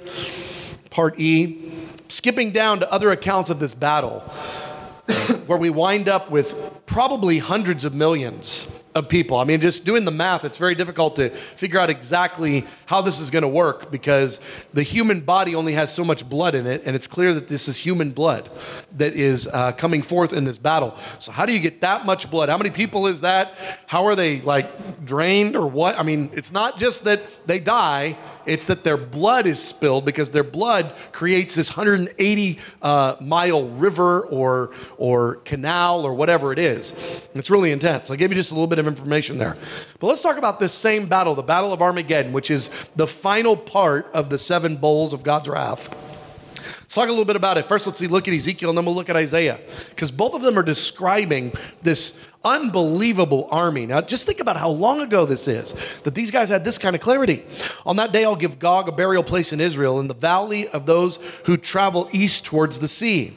[0.90, 1.72] part E.
[2.08, 4.20] Skipping down to other accounts of this battle,
[5.48, 9.38] where we wind up with probably hundreds of millions of people.
[9.38, 13.20] I mean, just doing the math, it's very difficult to figure out exactly how this
[13.20, 14.42] is going to work because
[14.74, 17.68] the human body only has so much blood in it, and it's clear that this
[17.68, 18.50] is human blood
[18.94, 20.98] that is uh, coming forth in this battle.
[21.20, 22.50] So, how do you get that much blood?
[22.50, 23.54] How many people is that?
[23.86, 25.98] How are they like drained or what?
[25.98, 30.32] I mean, it's not just that they die, it's that their blood is spilled because
[30.32, 36.92] their blood creates this 180 uh, mile river or, or canal or whatever it is.
[37.36, 38.10] It's really intense.
[38.10, 39.58] I'll give you just a little bit of information there.
[40.00, 43.56] But let's talk about this same battle, the Battle of Armageddon, which is the final
[43.56, 45.90] part of the seven bowls of God's wrath.
[46.88, 47.66] Let's talk a little bit about it.
[47.66, 50.42] First, let's see, look at Ezekiel, and then we'll look at Isaiah, because both of
[50.42, 53.86] them are describing this unbelievable army.
[53.86, 55.74] Now, just think about how long ago this is
[56.04, 57.44] that these guys had this kind of clarity.
[57.86, 60.86] On that day, I'll give Gog a burial place in Israel, in the valley of
[60.86, 63.36] those who travel east towards the sea.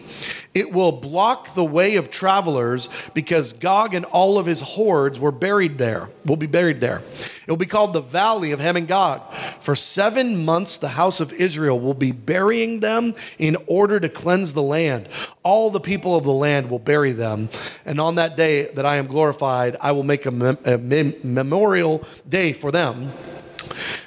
[0.52, 5.32] It will block the way of travelers because Gog and all of his hordes were
[5.32, 7.02] buried there, will be buried there.
[7.46, 9.32] It will be called the Valley of Hamon Gog.
[9.60, 14.52] For seven months, the house of Israel will be burying them in order to cleanse
[14.52, 15.08] the land.
[15.42, 17.48] All the people of the land will bury them.
[17.86, 21.14] And on that day that I am glorified, I will make a, mem- a mem-
[21.24, 23.10] memorial day for them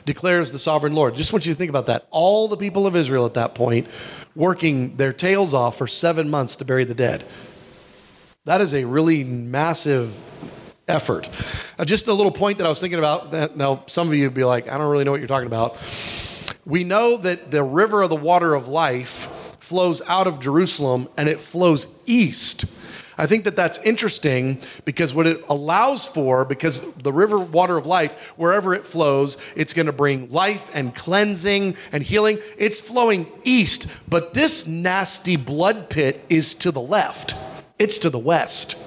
[0.06, 1.16] declares the sovereign Lord.
[1.16, 2.06] Just want you to think about that.
[2.12, 3.88] All the people of Israel at that point
[4.36, 7.24] working their tails off for seven months to bury the dead.
[8.46, 10.14] That is a really massive
[10.88, 11.30] effort.
[11.80, 13.32] Uh, just a little point that I was thinking about.
[13.32, 15.48] That, now, some of you would be like, I don't really know what you're talking
[15.48, 15.78] about.
[16.66, 21.28] We know that the river of the water of life flows out of Jerusalem and
[21.28, 22.66] it flows east.
[23.18, 27.86] I think that that's interesting because what it allows for, because the river water of
[27.86, 32.40] life, wherever it flows, it's going to bring life and cleansing and healing.
[32.58, 37.36] It's flowing east, but this nasty blood pit is to the left,
[37.78, 38.78] it's to the west.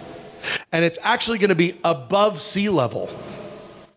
[0.73, 3.11] And it's actually going to be above sea level.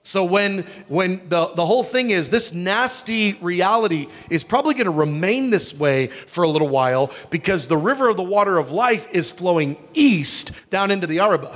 [0.10, 4.92] So when when the, the whole thing is this nasty reality is probably going to
[4.92, 9.08] remain this way for a little while because the river of the water of life
[9.12, 11.50] is flowing east down into the Araba.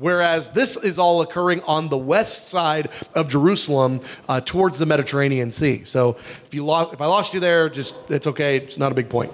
[0.00, 5.50] Whereas this is all occurring on the west side of Jerusalem uh, towards the Mediterranean
[5.50, 5.84] Sea.
[5.84, 6.16] So
[6.46, 8.56] if you lost, if I lost you there, just it's okay.
[8.56, 9.30] It's not a big point.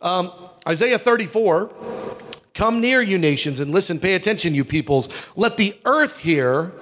[0.00, 0.32] Um,
[0.66, 1.70] Isaiah 34
[2.56, 4.00] Come near, you nations, and listen.
[4.00, 5.10] Pay attention, you peoples.
[5.36, 6.72] Let the earth hear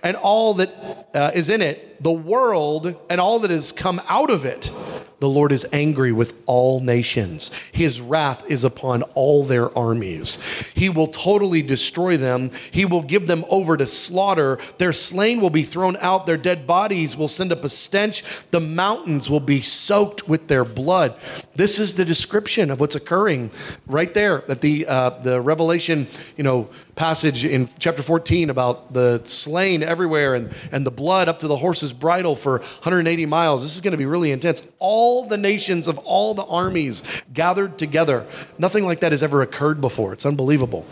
[0.00, 4.30] and all that uh, is in it, the world and all that has come out
[4.30, 4.70] of it.
[5.18, 7.50] The Lord is angry with all nations.
[7.72, 10.38] His wrath is upon all their armies.
[10.74, 12.50] He will totally destroy them.
[12.70, 14.58] He will give them over to slaughter.
[14.76, 16.26] Their slain will be thrown out.
[16.26, 18.24] Their dead bodies will send up a stench.
[18.50, 21.14] The mountains will be soaked with their blood.
[21.54, 23.50] This is the description of what's occurring
[23.86, 29.20] right there at the, uh, the Revelation, you know, passage in chapter 14 about the
[29.26, 33.62] slain everywhere and, and the blood up to the horse's bridle for 180 miles.
[33.62, 34.66] This is going to be really intense.
[34.78, 38.26] All the nations of all the armies gathered together.
[38.58, 40.14] Nothing like that has ever occurred before.
[40.14, 40.86] It's unbelievable.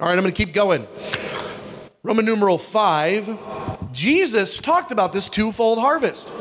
[0.00, 0.88] All right, I'm going to keep going.
[2.02, 6.32] Roman numeral 5, Jesus talked about this twofold harvest.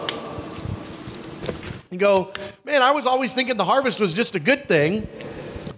[1.91, 2.33] and go,
[2.65, 5.07] man, I was always thinking the harvest was just a good thing.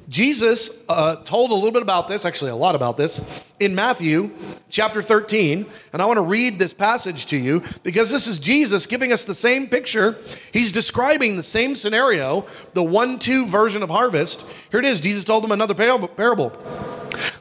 [0.07, 3.27] Jesus uh, told a little bit about this, actually, a lot about this,
[3.59, 4.31] in Matthew
[4.69, 5.65] chapter 13.
[5.93, 9.25] And I want to read this passage to you because this is Jesus giving us
[9.25, 10.17] the same picture.
[10.51, 14.45] He's describing the same scenario, the one two version of harvest.
[14.71, 16.53] Here it is Jesus told them another parable.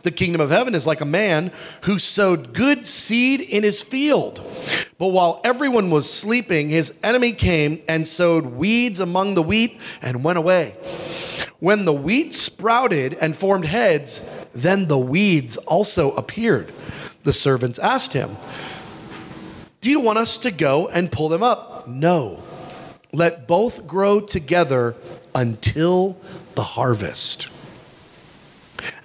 [0.02, 1.50] The kingdom of heaven is like a man
[1.82, 4.40] who sowed good seed in his field.
[4.98, 10.22] But while everyone was sleeping, his enemy came and sowed weeds among the wheat and
[10.22, 10.76] went away.
[11.64, 16.70] When the wheat sprouted and formed heads, then the weeds also appeared.
[17.22, 18.36] The servants asked him,
[19.80, 21.88] Do you want us to go and pull them up?
[21.88, 22.42] No.
[23.14, 24.94] let both grow together
[25.34, 26.18] until
[26.54, 27.48] the harvest.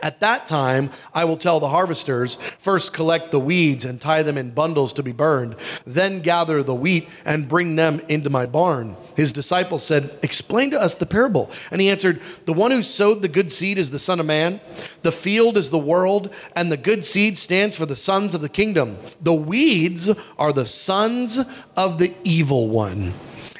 [0.01, 4.37] At that time, I will tell the harvesters first collect the weeds and tie them
[4.37, 5.55] in bundles to be burned,
[5.85, 8.95] then gather the wheat and bring them into my barn.
[9.15, 11.51] His disciples said, Explain to us the parable.
[11.71, 14.61] And he answered, The one who sowed the good seed is the Son of Man,
[15.01, 18.49] the field is the world, and the good seed stands for the sons of the
[18.49, 18.97] kingdom.
[19.21, 21.39] The weeds are the sons
[21.75, 23.13] of the evil one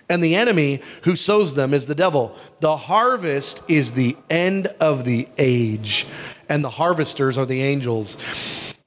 [0.10, 2.36] and the enemy who sows them is the devil.
[2.60, 6.07] The harvest is the end of the age,
[6.49, 8.18] and the harvesters are the angels.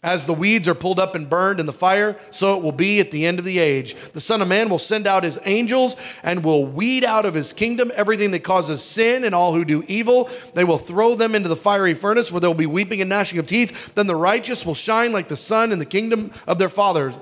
[0.04, 2.98] As the weeds are pulled up and burned in the fire, so it will be
[2.98, 3.94] at the end of the age.
[4.14, 5.94] The Son of Man will send out his angels
[6.24, 9.84] and will weed out of his kingdom everything that causes sin and all who do
[9.86, 10.28] evil.
[10.54, 13.38] They will throw them into the fiery furnace where there will be weeping and gnashing
[13.38, 13.94] of teeth.
[13.94, 17.14] Then the righteous will shine like the sun in the kingdom of their Father.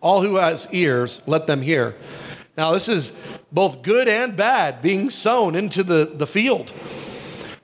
[0.00, 1.96] All who has ears, let them hear.
[2.56, 3.18] Now, this is
[3.50, 6.72] both good and bad being sown into the, the field.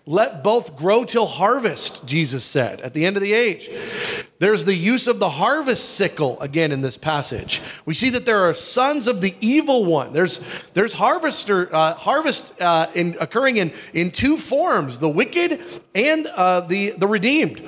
[0.06, 3.68] Let both grow till harvest, Jesus said at the end of the age.
[4.38, 7.60] There's the use of the harvest sickle again in this passage.
[7.84, 10.14] We see that there are sons of the evil one.
[10.14, 10.40] There's,
[10.72, 15.60] there's harvester, uh, harvest uh, in, occurring in, in two forms the wicked
[15.94, 17.60] and uh, the, the redeemed.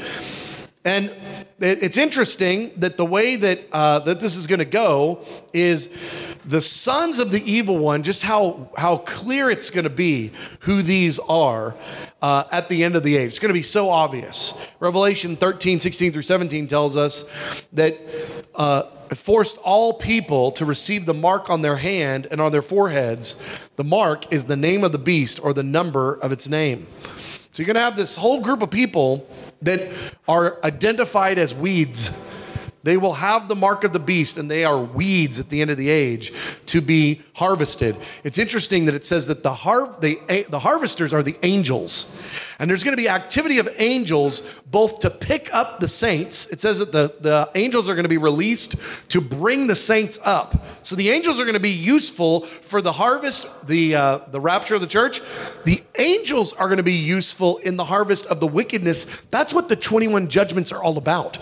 [0.82, 1.12] And
[1.58, 5.90] it's interesting that the way that, uh, that this is going to go is
[6.44, 10.82] the sons of the evil one, just how, how clear it's going to be who
[10.82, 11.74] these are
[12.22, 13.28] uh, at the end of the age.
[13.28, 14.54] It's going to be so obvious.
[14.78, 17.98] Revelation 13, 16 through 17 tells us that
[18.54, 18.84] uh,
[19.14, 23.42] forced all people to receive the mark on their hand and on their foreheads.
[23.76, 26.86] The mark is the name of the beast or the number of its name.
[27.52, 29.28] So you're going to have this whole group of people
[29.62, 29.92] that
[30.28, 32.12] are identified as weeds.
[32.82, 35.70] They will have the mark of the beast, and they are weeds at the end
[35.70, 36.32] of the age
[36.66, 37.94] to be harvested.
[38.24, 42.16] It's interesting that it says that the, har- the, the harvesters are the angels.
[42.58, 46.46] And there's going to be activity of angels both to pick up the saints.
[46.46, 48.76] It says that the, the angels are going to be released
[49.10, 50.64] to bring the saints up.
[50.82, 54.74] So the angels are going to be useful for the harvest, the, uh, the rapture
[54.74, 55.20] of the church.
[55.64, 59.04] The angels are going to be useful in the harvest of the wickedness.
[59.30, 61.38] That's what the 21 judgments are all about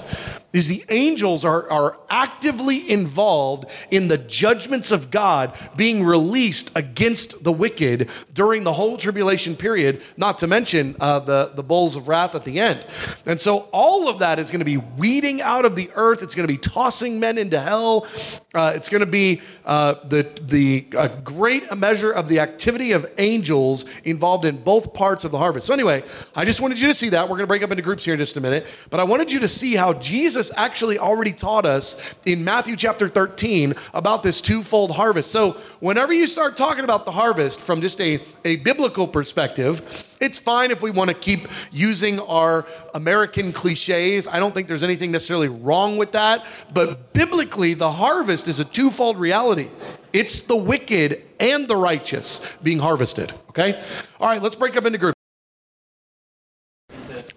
[0.59, 7.45] is the angels are, are actively involved in the judgments of God being released against
[7.45, 12.09] the wicked during the whole tribulation period, not to mention uh, the, the bowls of
[12.09, 12.85] wrath at the end.
[13.25, 16.23] And so all of that is going to be weeding out of the earth.
[16.23, 18.07] It's going to be tossing men into hell.
[18.55, 20.81] Uh, it's going to be uh, the, the
[21.23, 25.67] great measure of the activity of angels involved in both parts of the harvest.
[25.67, 26.03] So, anyway,
[26.35, 27.25] I just wanted you to see that.
[27.25, 28.67] We're going to break up into groups here in just a minute.
[28.91, 33.09] But I wanted you to see how Jesus actually already taught us in Matthew chapter
[33.09, 35.31] 13 about this twofold harvest.
[35.31, 40.39] So, whenever you start talking about the harvest from just a, a biblical perspective, it's
[40.39, 44.27] fine if we want to keep using our American cliches.
[44.27, 46.47] I don't think there's anything necessarily wrong with that.
[46.73, 49.69] But biblically, the harvest is a twofold reality
[50.13, 53.33] it's the wicked and the righteous being harvested.
[53.51, 53.81] Okay?
[54.21, 55.18] All right, let's break up into groups.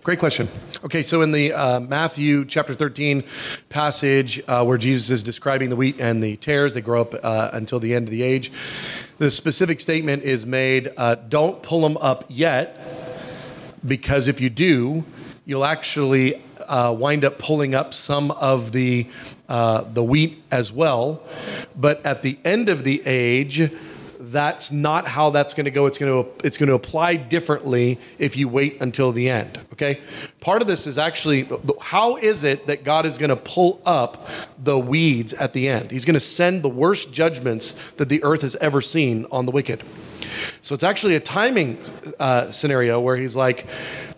[0.03, 0.49] Great question.
[0.83, 3.23] Okay, so in the uh, Matthew chapter 13
[3.69, 7.51] passage uh, where Jesus is describing the wheat and the tares, they grow up uh,
[7.53, 8.51] until the end of the age,
[9.19, 12.79] the specific statement is made uh, don't pull them up yet,
[13.85, 15.03] because if you do,
[15.45, 19.07] you'll actually uh, wind up pulling up some of the,
[19.49, 21.21] uh, the wheat as well.
[21.75, 23.71] But at the end of the age,
[24.31, 25.85] that's not how that's going to go.
[25.85, 29.59] It's going to it's going to apply differently if you wait until the end.
[29.73, 30.01] Okay,
[30.39, 31.47] part of this is actually
[31.79, 34.27] how is it that God is going to pull up
[34.57, 35.91] the weeds at the end?
[35.91, 39.51] He's going to send the worst judgments that the earth has ever seen on the
[39.51, 39.83] wicked.
[40.61, 41.79] So it's actually a timing
[42.19, 43.67] uh, scenario where he's like,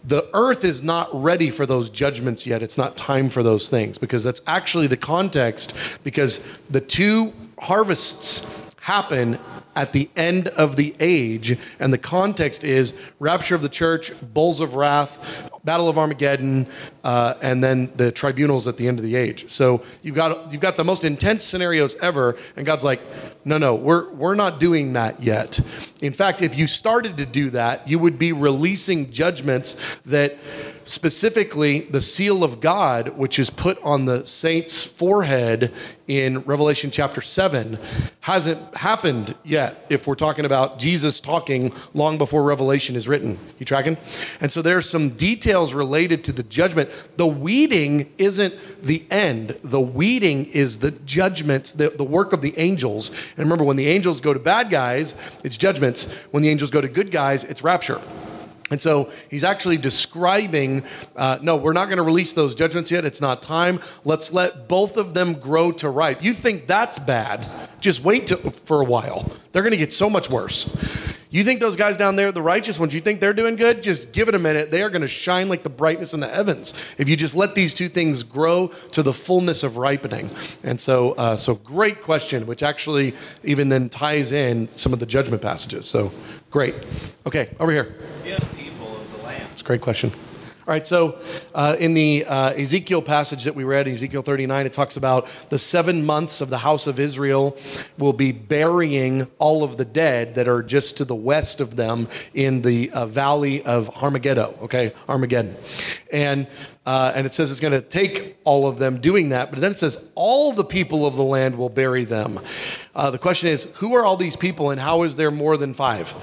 [0.03, 2.61] the earth is not ready for those judgments yet.
[2.61, 8.45] It's not time for those things because that's actually the context because the two harvests
[8.84, 9.39] happen
[9.77, 11.57] at the end of the age.
[11.79, 16.67] And the context is rapture of the church, bowls of wrath, battle of Armageddon,
[17.05, 19.49] uh, and then the tribunals at the end of the age.
[19.49, 22.36] So you've got, you've got the most intense scenarios ever.
[22.57, 22.99] And God's like,
[23.45, 25.61] no, no, we're, we're not doing that yet.
[26.01, 30.38] In fact, if you started to do that, you would be releasing judgments that
[30.84, 35.71] specifically the seal of God, which is put on the saint's forehead
[36.07, 37.77] in Revelation chapter 7,
[38.21, 43.39] hasn't happened yet if we're talking about Jesus talking long before Revelation is written.
[43.59, 43.97] You tracking?
[44.41, 46.89] And so there's some details related to the judgment.
[47.15, 52.57] The weeding isn't the end, the weeding is the judgments, the, the work of the
[52.57, 53.09] angels.
[53.37, 56.11] And remember, when the angels go to bad guys, it's judgments.
[56.31, 58.01] When the angels go to good guys, it's rapture.
[58.74, 60.84] And so he's actually describing
[61.15, 63.05] uh, no, we're not going to release those judgments yet.
[63.05, 63.80] It's not time.
[64.03, 66.24] Let's let both of them grow to ripe.
[66.24, 67.45] You think that's bad?
[67.82, 69.32] Just wait to, for a while.
[69.51, 70.76] They're going to get so much worse.
[71.30, 73.84] You think those guys down there, the righteous ones, you think they're doing good?
[73.84, 74.71] Just give it a minute.
[74.71, 77.53] They are going to shine like the brightness in the heavens if you just let
[77.53, 80.30] these two things grow to the fullness of ripening.
[80.63, 85.07] And so, uh, so great question, which actually even then ties in some of the
[85.07, 85.88] judgment passages.
[85.88, 86.11] So
[86.51, 86.76] great.
[87.26, 87.95] Okay, over here.
[88.24, 88.62] It's
[89.64, 90.11] a great question.
[90.66, 91.20] All right, so
[91.53, 95.59] uh, in the uh, Ezekiel passage that we read, Ezekiel 39, it talks about the
[95.59, 97.57] seven months of the house of Israel
[97.97, 102.07] will be burying all of the dead that are just to the west of them
[102.34, 105.55] in the uh, valley of Armageddon, okay, Armageddon.
[106.14, 106.47] And
[106.86, 109.71] uh, and it says it's going to take all of them doing that, but then
[109.71, 112.39] it says all the people of the land will bury them.
[112.93, 115.73] Uh, the question is, who are all these people, and how is there more than
[115.73, 116.13] five?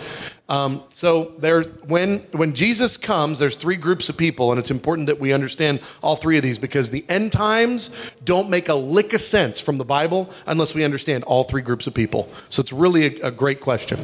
[0.51, 5.07] Um, so there's when when Jesus comes, there's three groups of people, and it's important
[5.07, 9.13] that we understand all three of these because the end times don't make a lick
[9.13, 12.29] of sense from the Bible unless we understand all three groups of people.
[12.49, 14.01] So it's really a, a great question.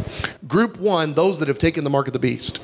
[0.47, 2.61] Group one, those that have taken the mark of the beast.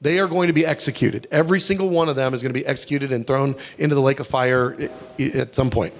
[0.00, 1.26] They are going to be executed.
[1.30, 4.20] Every single one of them is going to be executed and thrown into the lake
[4.20, 5.94] of fire at some point.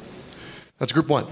[0.79, 1.27] That's group one.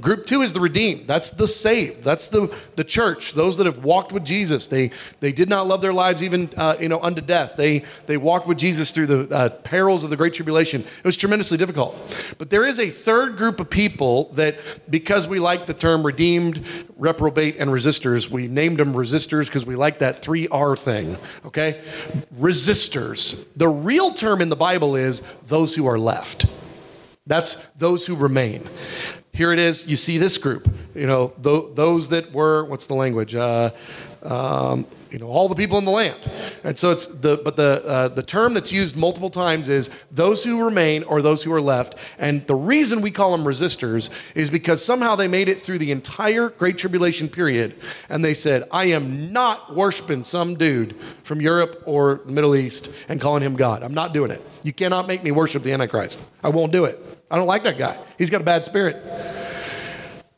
[0.00, 1.08] Group two is the redeemed.
[1.08, 2.04] That's the saved.
[2.04, 3.32] That's the, the church.
[3.32, 4.68] Those that have walked with Jesus.
[4.68, 4.90] They,
[5.20, 7.56] they did not love their lives even uh, you know unto death.
[7.56, 10.82] They, they walked with Jesus through the uh, perils of the Great Tribulation.
[10.82, 11.96] It was tremendously difficult.
[12.38, 16.64] But there is a third group of people that, because we like the term redeemed,
[16.96, 21.16] reprobate, and resistors, we named them resistors because we like that 3R thing.
[21.44, 21.80] Okay?
[22.36, 23.44] Resistors.
[23.56, 26.46] The real term in the Bible is those who are left.
[27.26, 28.66] That's those who remain
[29.38, 29.86] here it is.
[29.86, 30.68] You see this group.
[30.96, 33.36] You know, th- those that were what's the language?
[33.36, 33.70] Uh,
[34.24, 36.18] um, you know, all the people in the land.
[36.64, 40.42] And so it's the but the uh, the term that's used multiple times is those
[40.42, 41.94] who remain or those who are left.
[42.18, 45.92] And the reason we call them resistors is because somehow they made it through the
[45.92, 47.76] entire Great Tribulation period,
[48.08, 52.90] and they said, "I am not worshiping some dude from Europe or the Middle East
[53.08, 53.84] and calling him God.
[53.84, 54.42] I'm not doing it.
[54.64, 56.18] You cannot make me worship the Antichrist.
[56.42, 57.98] I won't do it." I don't like that guy.
[58.16, 59.04] He's got a bad spirit.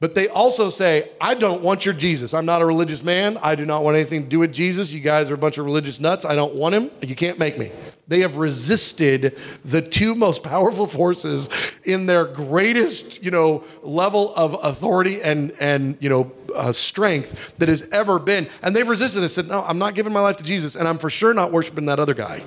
[0.00, 2.32] But they also say, I don't want your Jesus.
[2.32, 3.36] I'm not a religious man.
[3.42, 4.92] I do not want anything to do with Jesus.
[4.92, 6.24] You guys are a bunch of religious nuts.
[6.24, 6.90] I don't want him.
[7.02, 7.70] You can't make me.
[8.08, 11.50] They have resisted the two most powerful forces
[11.84, 17.68] in their greatest, you know, level of authority and and you know uh, strength that
[17.68, 18.48] has ever been.
[18.62, 20.98] And they've resisted and said, "No, I'm not giving my life to Jesus, and I'm
[20.98, 22.42] for sure not worshiping that other guy.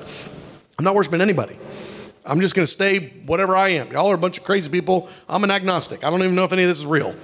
[0.79, 1.57] I'm not worshiping anybody."
[2.25, 3.91] I'm just going to stay whatever I am.
[3.91, 5.09] Y'all are a bunch of crazy people.
[5.27, 6.03] I'm an agnostic.
[6.03, 7.15] I don't even know if any of this is real.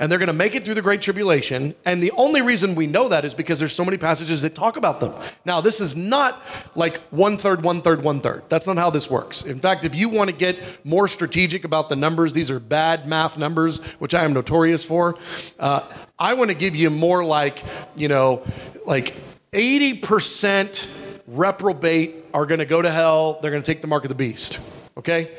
[0.00, 1.74] And they're going to make it through the Great Tribulation.
[1.84, 4.76] And the only reason we know that is because there's so many passages that talk
[4.76, 5.12] about them.
[5.44, 6.40] Now, this is not
[6.76, 8.44] like one third, one third, one third.
[8.48, 9.42] That's not how this works.
[9.42, 13.08] In fact, if you want to get more strategic about the numbers, these are bad
[13.08, 15.16] math numbers, which I am notorious for.
[15.58, 15.80] Uh,
[16.16, 17.64] I want to give you more like,
[17.96, 18.44] you know,
[18.86, 19.16] like
[19.52, 23.38] 80% reprobate are going to go to hell.
[23.40, 24.60] They're going to take the mark of the beast.
[24.96, 25.30] Okay?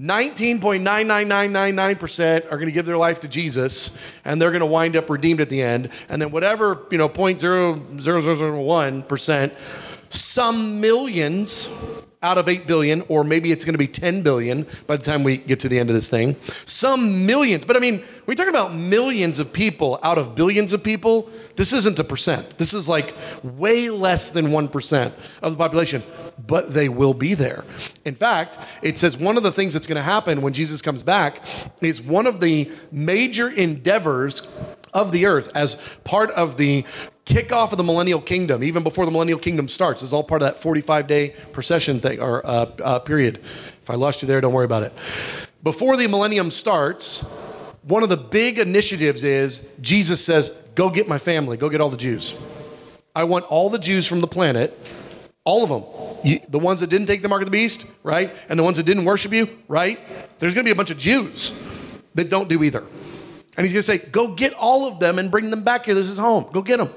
[0.00, 3.96] 19.99999% are going to give their life to Jesus
[4.26, 5.88] and they're going to wind up redeemed at the end.
[6.08, 9.52] And then whatever, you know, 0.0001%,
[10.10, 11.70] some millions
[12.22, 15.22] out of 8 billion, or maybe it's going to be 10 billion by the time
[15.22, 16.36] we get to the end of this thing.
[16.64, 20.82] Some millions, but I mean, we're talking about millions of people out of billions of
[20.82, 21.30] people.
[21.56, 22.58] This isn't a percent.
[22.58, 25.12] This is like way less than 1%
[25.42, 26.02] of the population,
[26.46, 27.64] but they will be there.
[28.04, 31.02] In fact, it says one of the things that's going to happen when Jesus comes
[31.02, 31.42] back
[31.80, 34.50] is one of the major endeavors
[34.94, 36.84] of the earth as part of the
[37.26, 40.48] kickoff of the millennial kingdom, even before the millennial kingdom starts, is all part of
[40.48, 43.38] that 45 day procession thing or uh, uh, period.
[43.38, 44.92] If I lost you there, don't worry about it.
[45.62, 47.22] Before the millennium starts,
[47.82, 51.90] one of the big initiatives is Jesus says, Go get my family, go get all
[51.90, 52.34] the Jews.
[53.14, 54.78] I want all the Jews from the planet,
[55.44, 56.42] all of them.
[56.48, 58.34] The ones that didn't take the mark of the beast, right?
[58.48, 59.98] And the ones that didn't worship you, right?
[60.38, 61.52] There's going to be a bunch of Jews
[62.14, 62.84] that don't do either.
[63.56, 65.94] And he's going to say, Go get all of them and bring them back here.
[65.94, 66.48] This is home.
[66.52, 66.92] Go get them.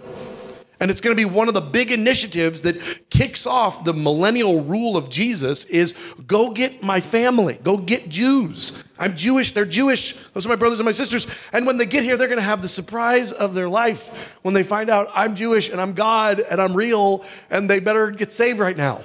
[0.81, 4.61] And it's going to be one of the big initiatives that kicks off the millennial
[4.61, 5.93] rule of Jesus is
[6.25, 7.59] go get my family.
[7.61, 8.81] Go get Jews.
[8.97, 9.53] I'm Jewish.
[9.53, 10.13] They're Jewish.
[10.29, 11.27] Those are my brothers and my sisters.
[11.51, 14.53] And when they get here, they're going to have the surprise of their life when
[14.53, 18.31] they find out I'm Jewish and I'm God and I'm real and they better get
[18.31, 19.01] saved right now.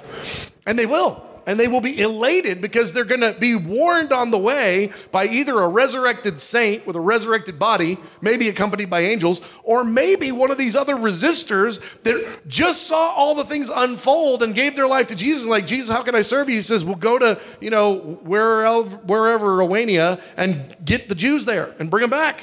[0.65, 4.31] And they will and they will be elated because they're going to be warned on
[4.31, 9.41] the way by either a resurrected saint with a resurrected body, maybe accompanied by angels,
[9.63, 14.55] or maybe one of these other resistors that just saw all the things unfold and
[14.55, 15.45] gave their life to Jesus.
[15.45, 16.55] Like, Jesus, how can I serve you?
[16.55, 21.75] He says, Well, go to, you know, wherever, wherever Romania and get the Jews there
[21.79, 22.41] and bring them back.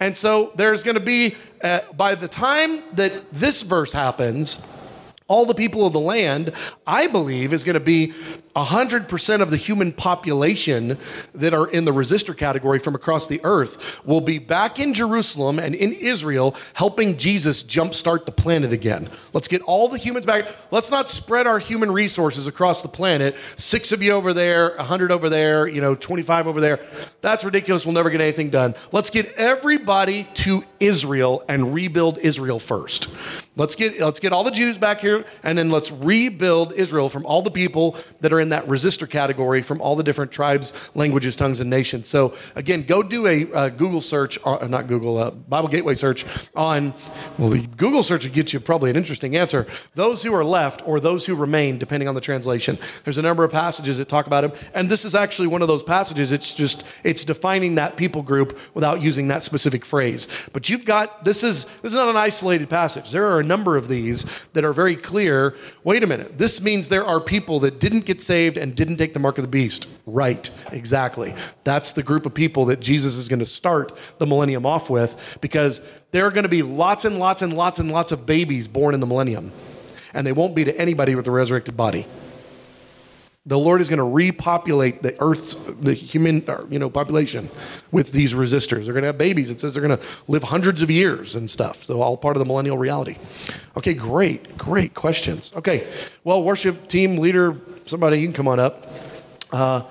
[0.00, 4.64] And so there's going to be, uh, by the time that this verse happens,
[5.30, 6.52] all the people of the land,
[6.88, 8.12] I believe, is going to be
[8.56, 10.98] 100% of the human population
[11.34, 15.58] that are in the resistor category from across the earth will be back in Jerusalem
[15.58, 19.08] and in Israel helping Jesus jumpstart the planet again.
[19.32, 20.48] Let's get all the humans back.
[20.70, 23.36] Let's not spread our human resources across the planet.
[23.56, 26.80] Six of you over there, 100 over there, you know, 25 over there.
[27.20, 27.86] That's ridiculous.
[27.86, 28.74] We'll never get anything done.
[28.92, 33.08] Let's get everybody to Israel and rebuild Israel first.
[33.56, 37.26] Let's get, let's get all the Jews back here and then let's rebuild Israel from
[37.26, 41.36] all the people that are in that resistor category from all the different tribes, languages,
[41.36, 42.08] tongues, and nations.
[42.08, 46.24] So, again, go do a uh, Google search, uh, not Google, uh, Bible Gateway search
[46.54, 46.94] on,
[47.38, 49.66] well, the Google search will get you probably an interesting answer.
[49.94, 52.78] Those who are left or those who remain, depending on the translation.
[53.04, 54.54] There's a number of passages that talk about it.
[54.74, 56.32] And this is actually one of those passages.
[56.32, 60.28] It's just, it's defining that people group without using that specific phrase.
[60.52, 63.10] But you've got, this is, this is not an isolated passage.
[63.10, 65.54] There are a number of these that are very clear.
[65.84, 66.38] Wait a minute.
[66.38, 69.42] This means there are people that didn't get saved and didn't take the mark of
[69.42, 69.88] the beast.
[70.06, 71.34] Right, exactly.
[71.64, 75.38] That's the group of people that Jesus is going to start the millennium off with
[75.40, 78.68] because there are going to be lots and lots and lots and lots of babies
[78.68, 79.50] born in the millennium.
[80.14, 82.06] And they won't be to anybody with a resurrected body
[83.46, 87.48] the Lord is going to repopulate the earth's the human you know population
[87.90, 88.84] with these resistors.
[88.84, 89.48] They're going to have babies.
[89.48, 91.82] It says they're going to live hundreds of years and stuff.
[91.82, 93.16] So all part of the millennial reality.
[93.76, 95.52] Okay, great, great questions.
[95.56, 95.86] Okay,
[96.22, 97.56] well, worship team leader,
[97.90, 98.86] somebody you can come on up.
[99.50, 99.82] Uh,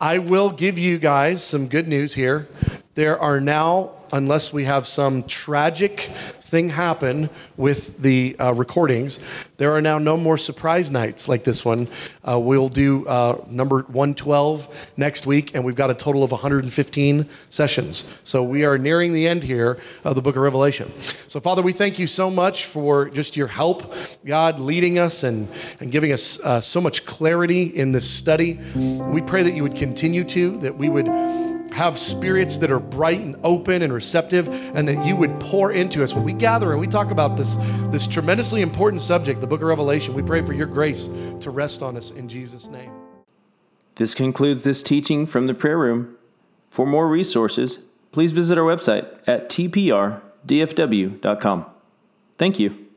[0.00, 2.48] I will give you guys some good news here.
[2.94, 6.10] There are now unless we have some tragic
[6.48, 9.18] thing happen with the uh, recordings.
[9.58, 11.88] There are now no more surprise nights like this one.
[12.26, 17.28] Uh, we'll do uh, number 112 next week, and we've got a total of 115
[17.50, 18.10] sessions.
[18.24, 20.90] So we are nearing the end here of the book of Revelation.
[21.26, 23.94] So, Father, we thank you so much for just your help,
[24.24, 25.48] God, leading us and,
[25.80, 28.58] and giving us uh, so much clarity in this study.
[28.74, 33.20] We pray that you would continue to, that we would have spirits that are bright
[33.20, 36.14] and open and receptive, and that you would pour into us.
[36.14, 37.56] When we gather and we talk about this,
[37.90, 41.08] this tremendously important subject, the book of Revelation, we pray for your grace
[41.40, 42.92] to rest on us in Jesus' name.
[43.96, 46.16] This concludes this teaching from the prayer room.
[46.70, 47.78] For more resources,
[48.12, 50.20] please visit our website at tprdfw.com.
[52.38, 52.87] Thank you.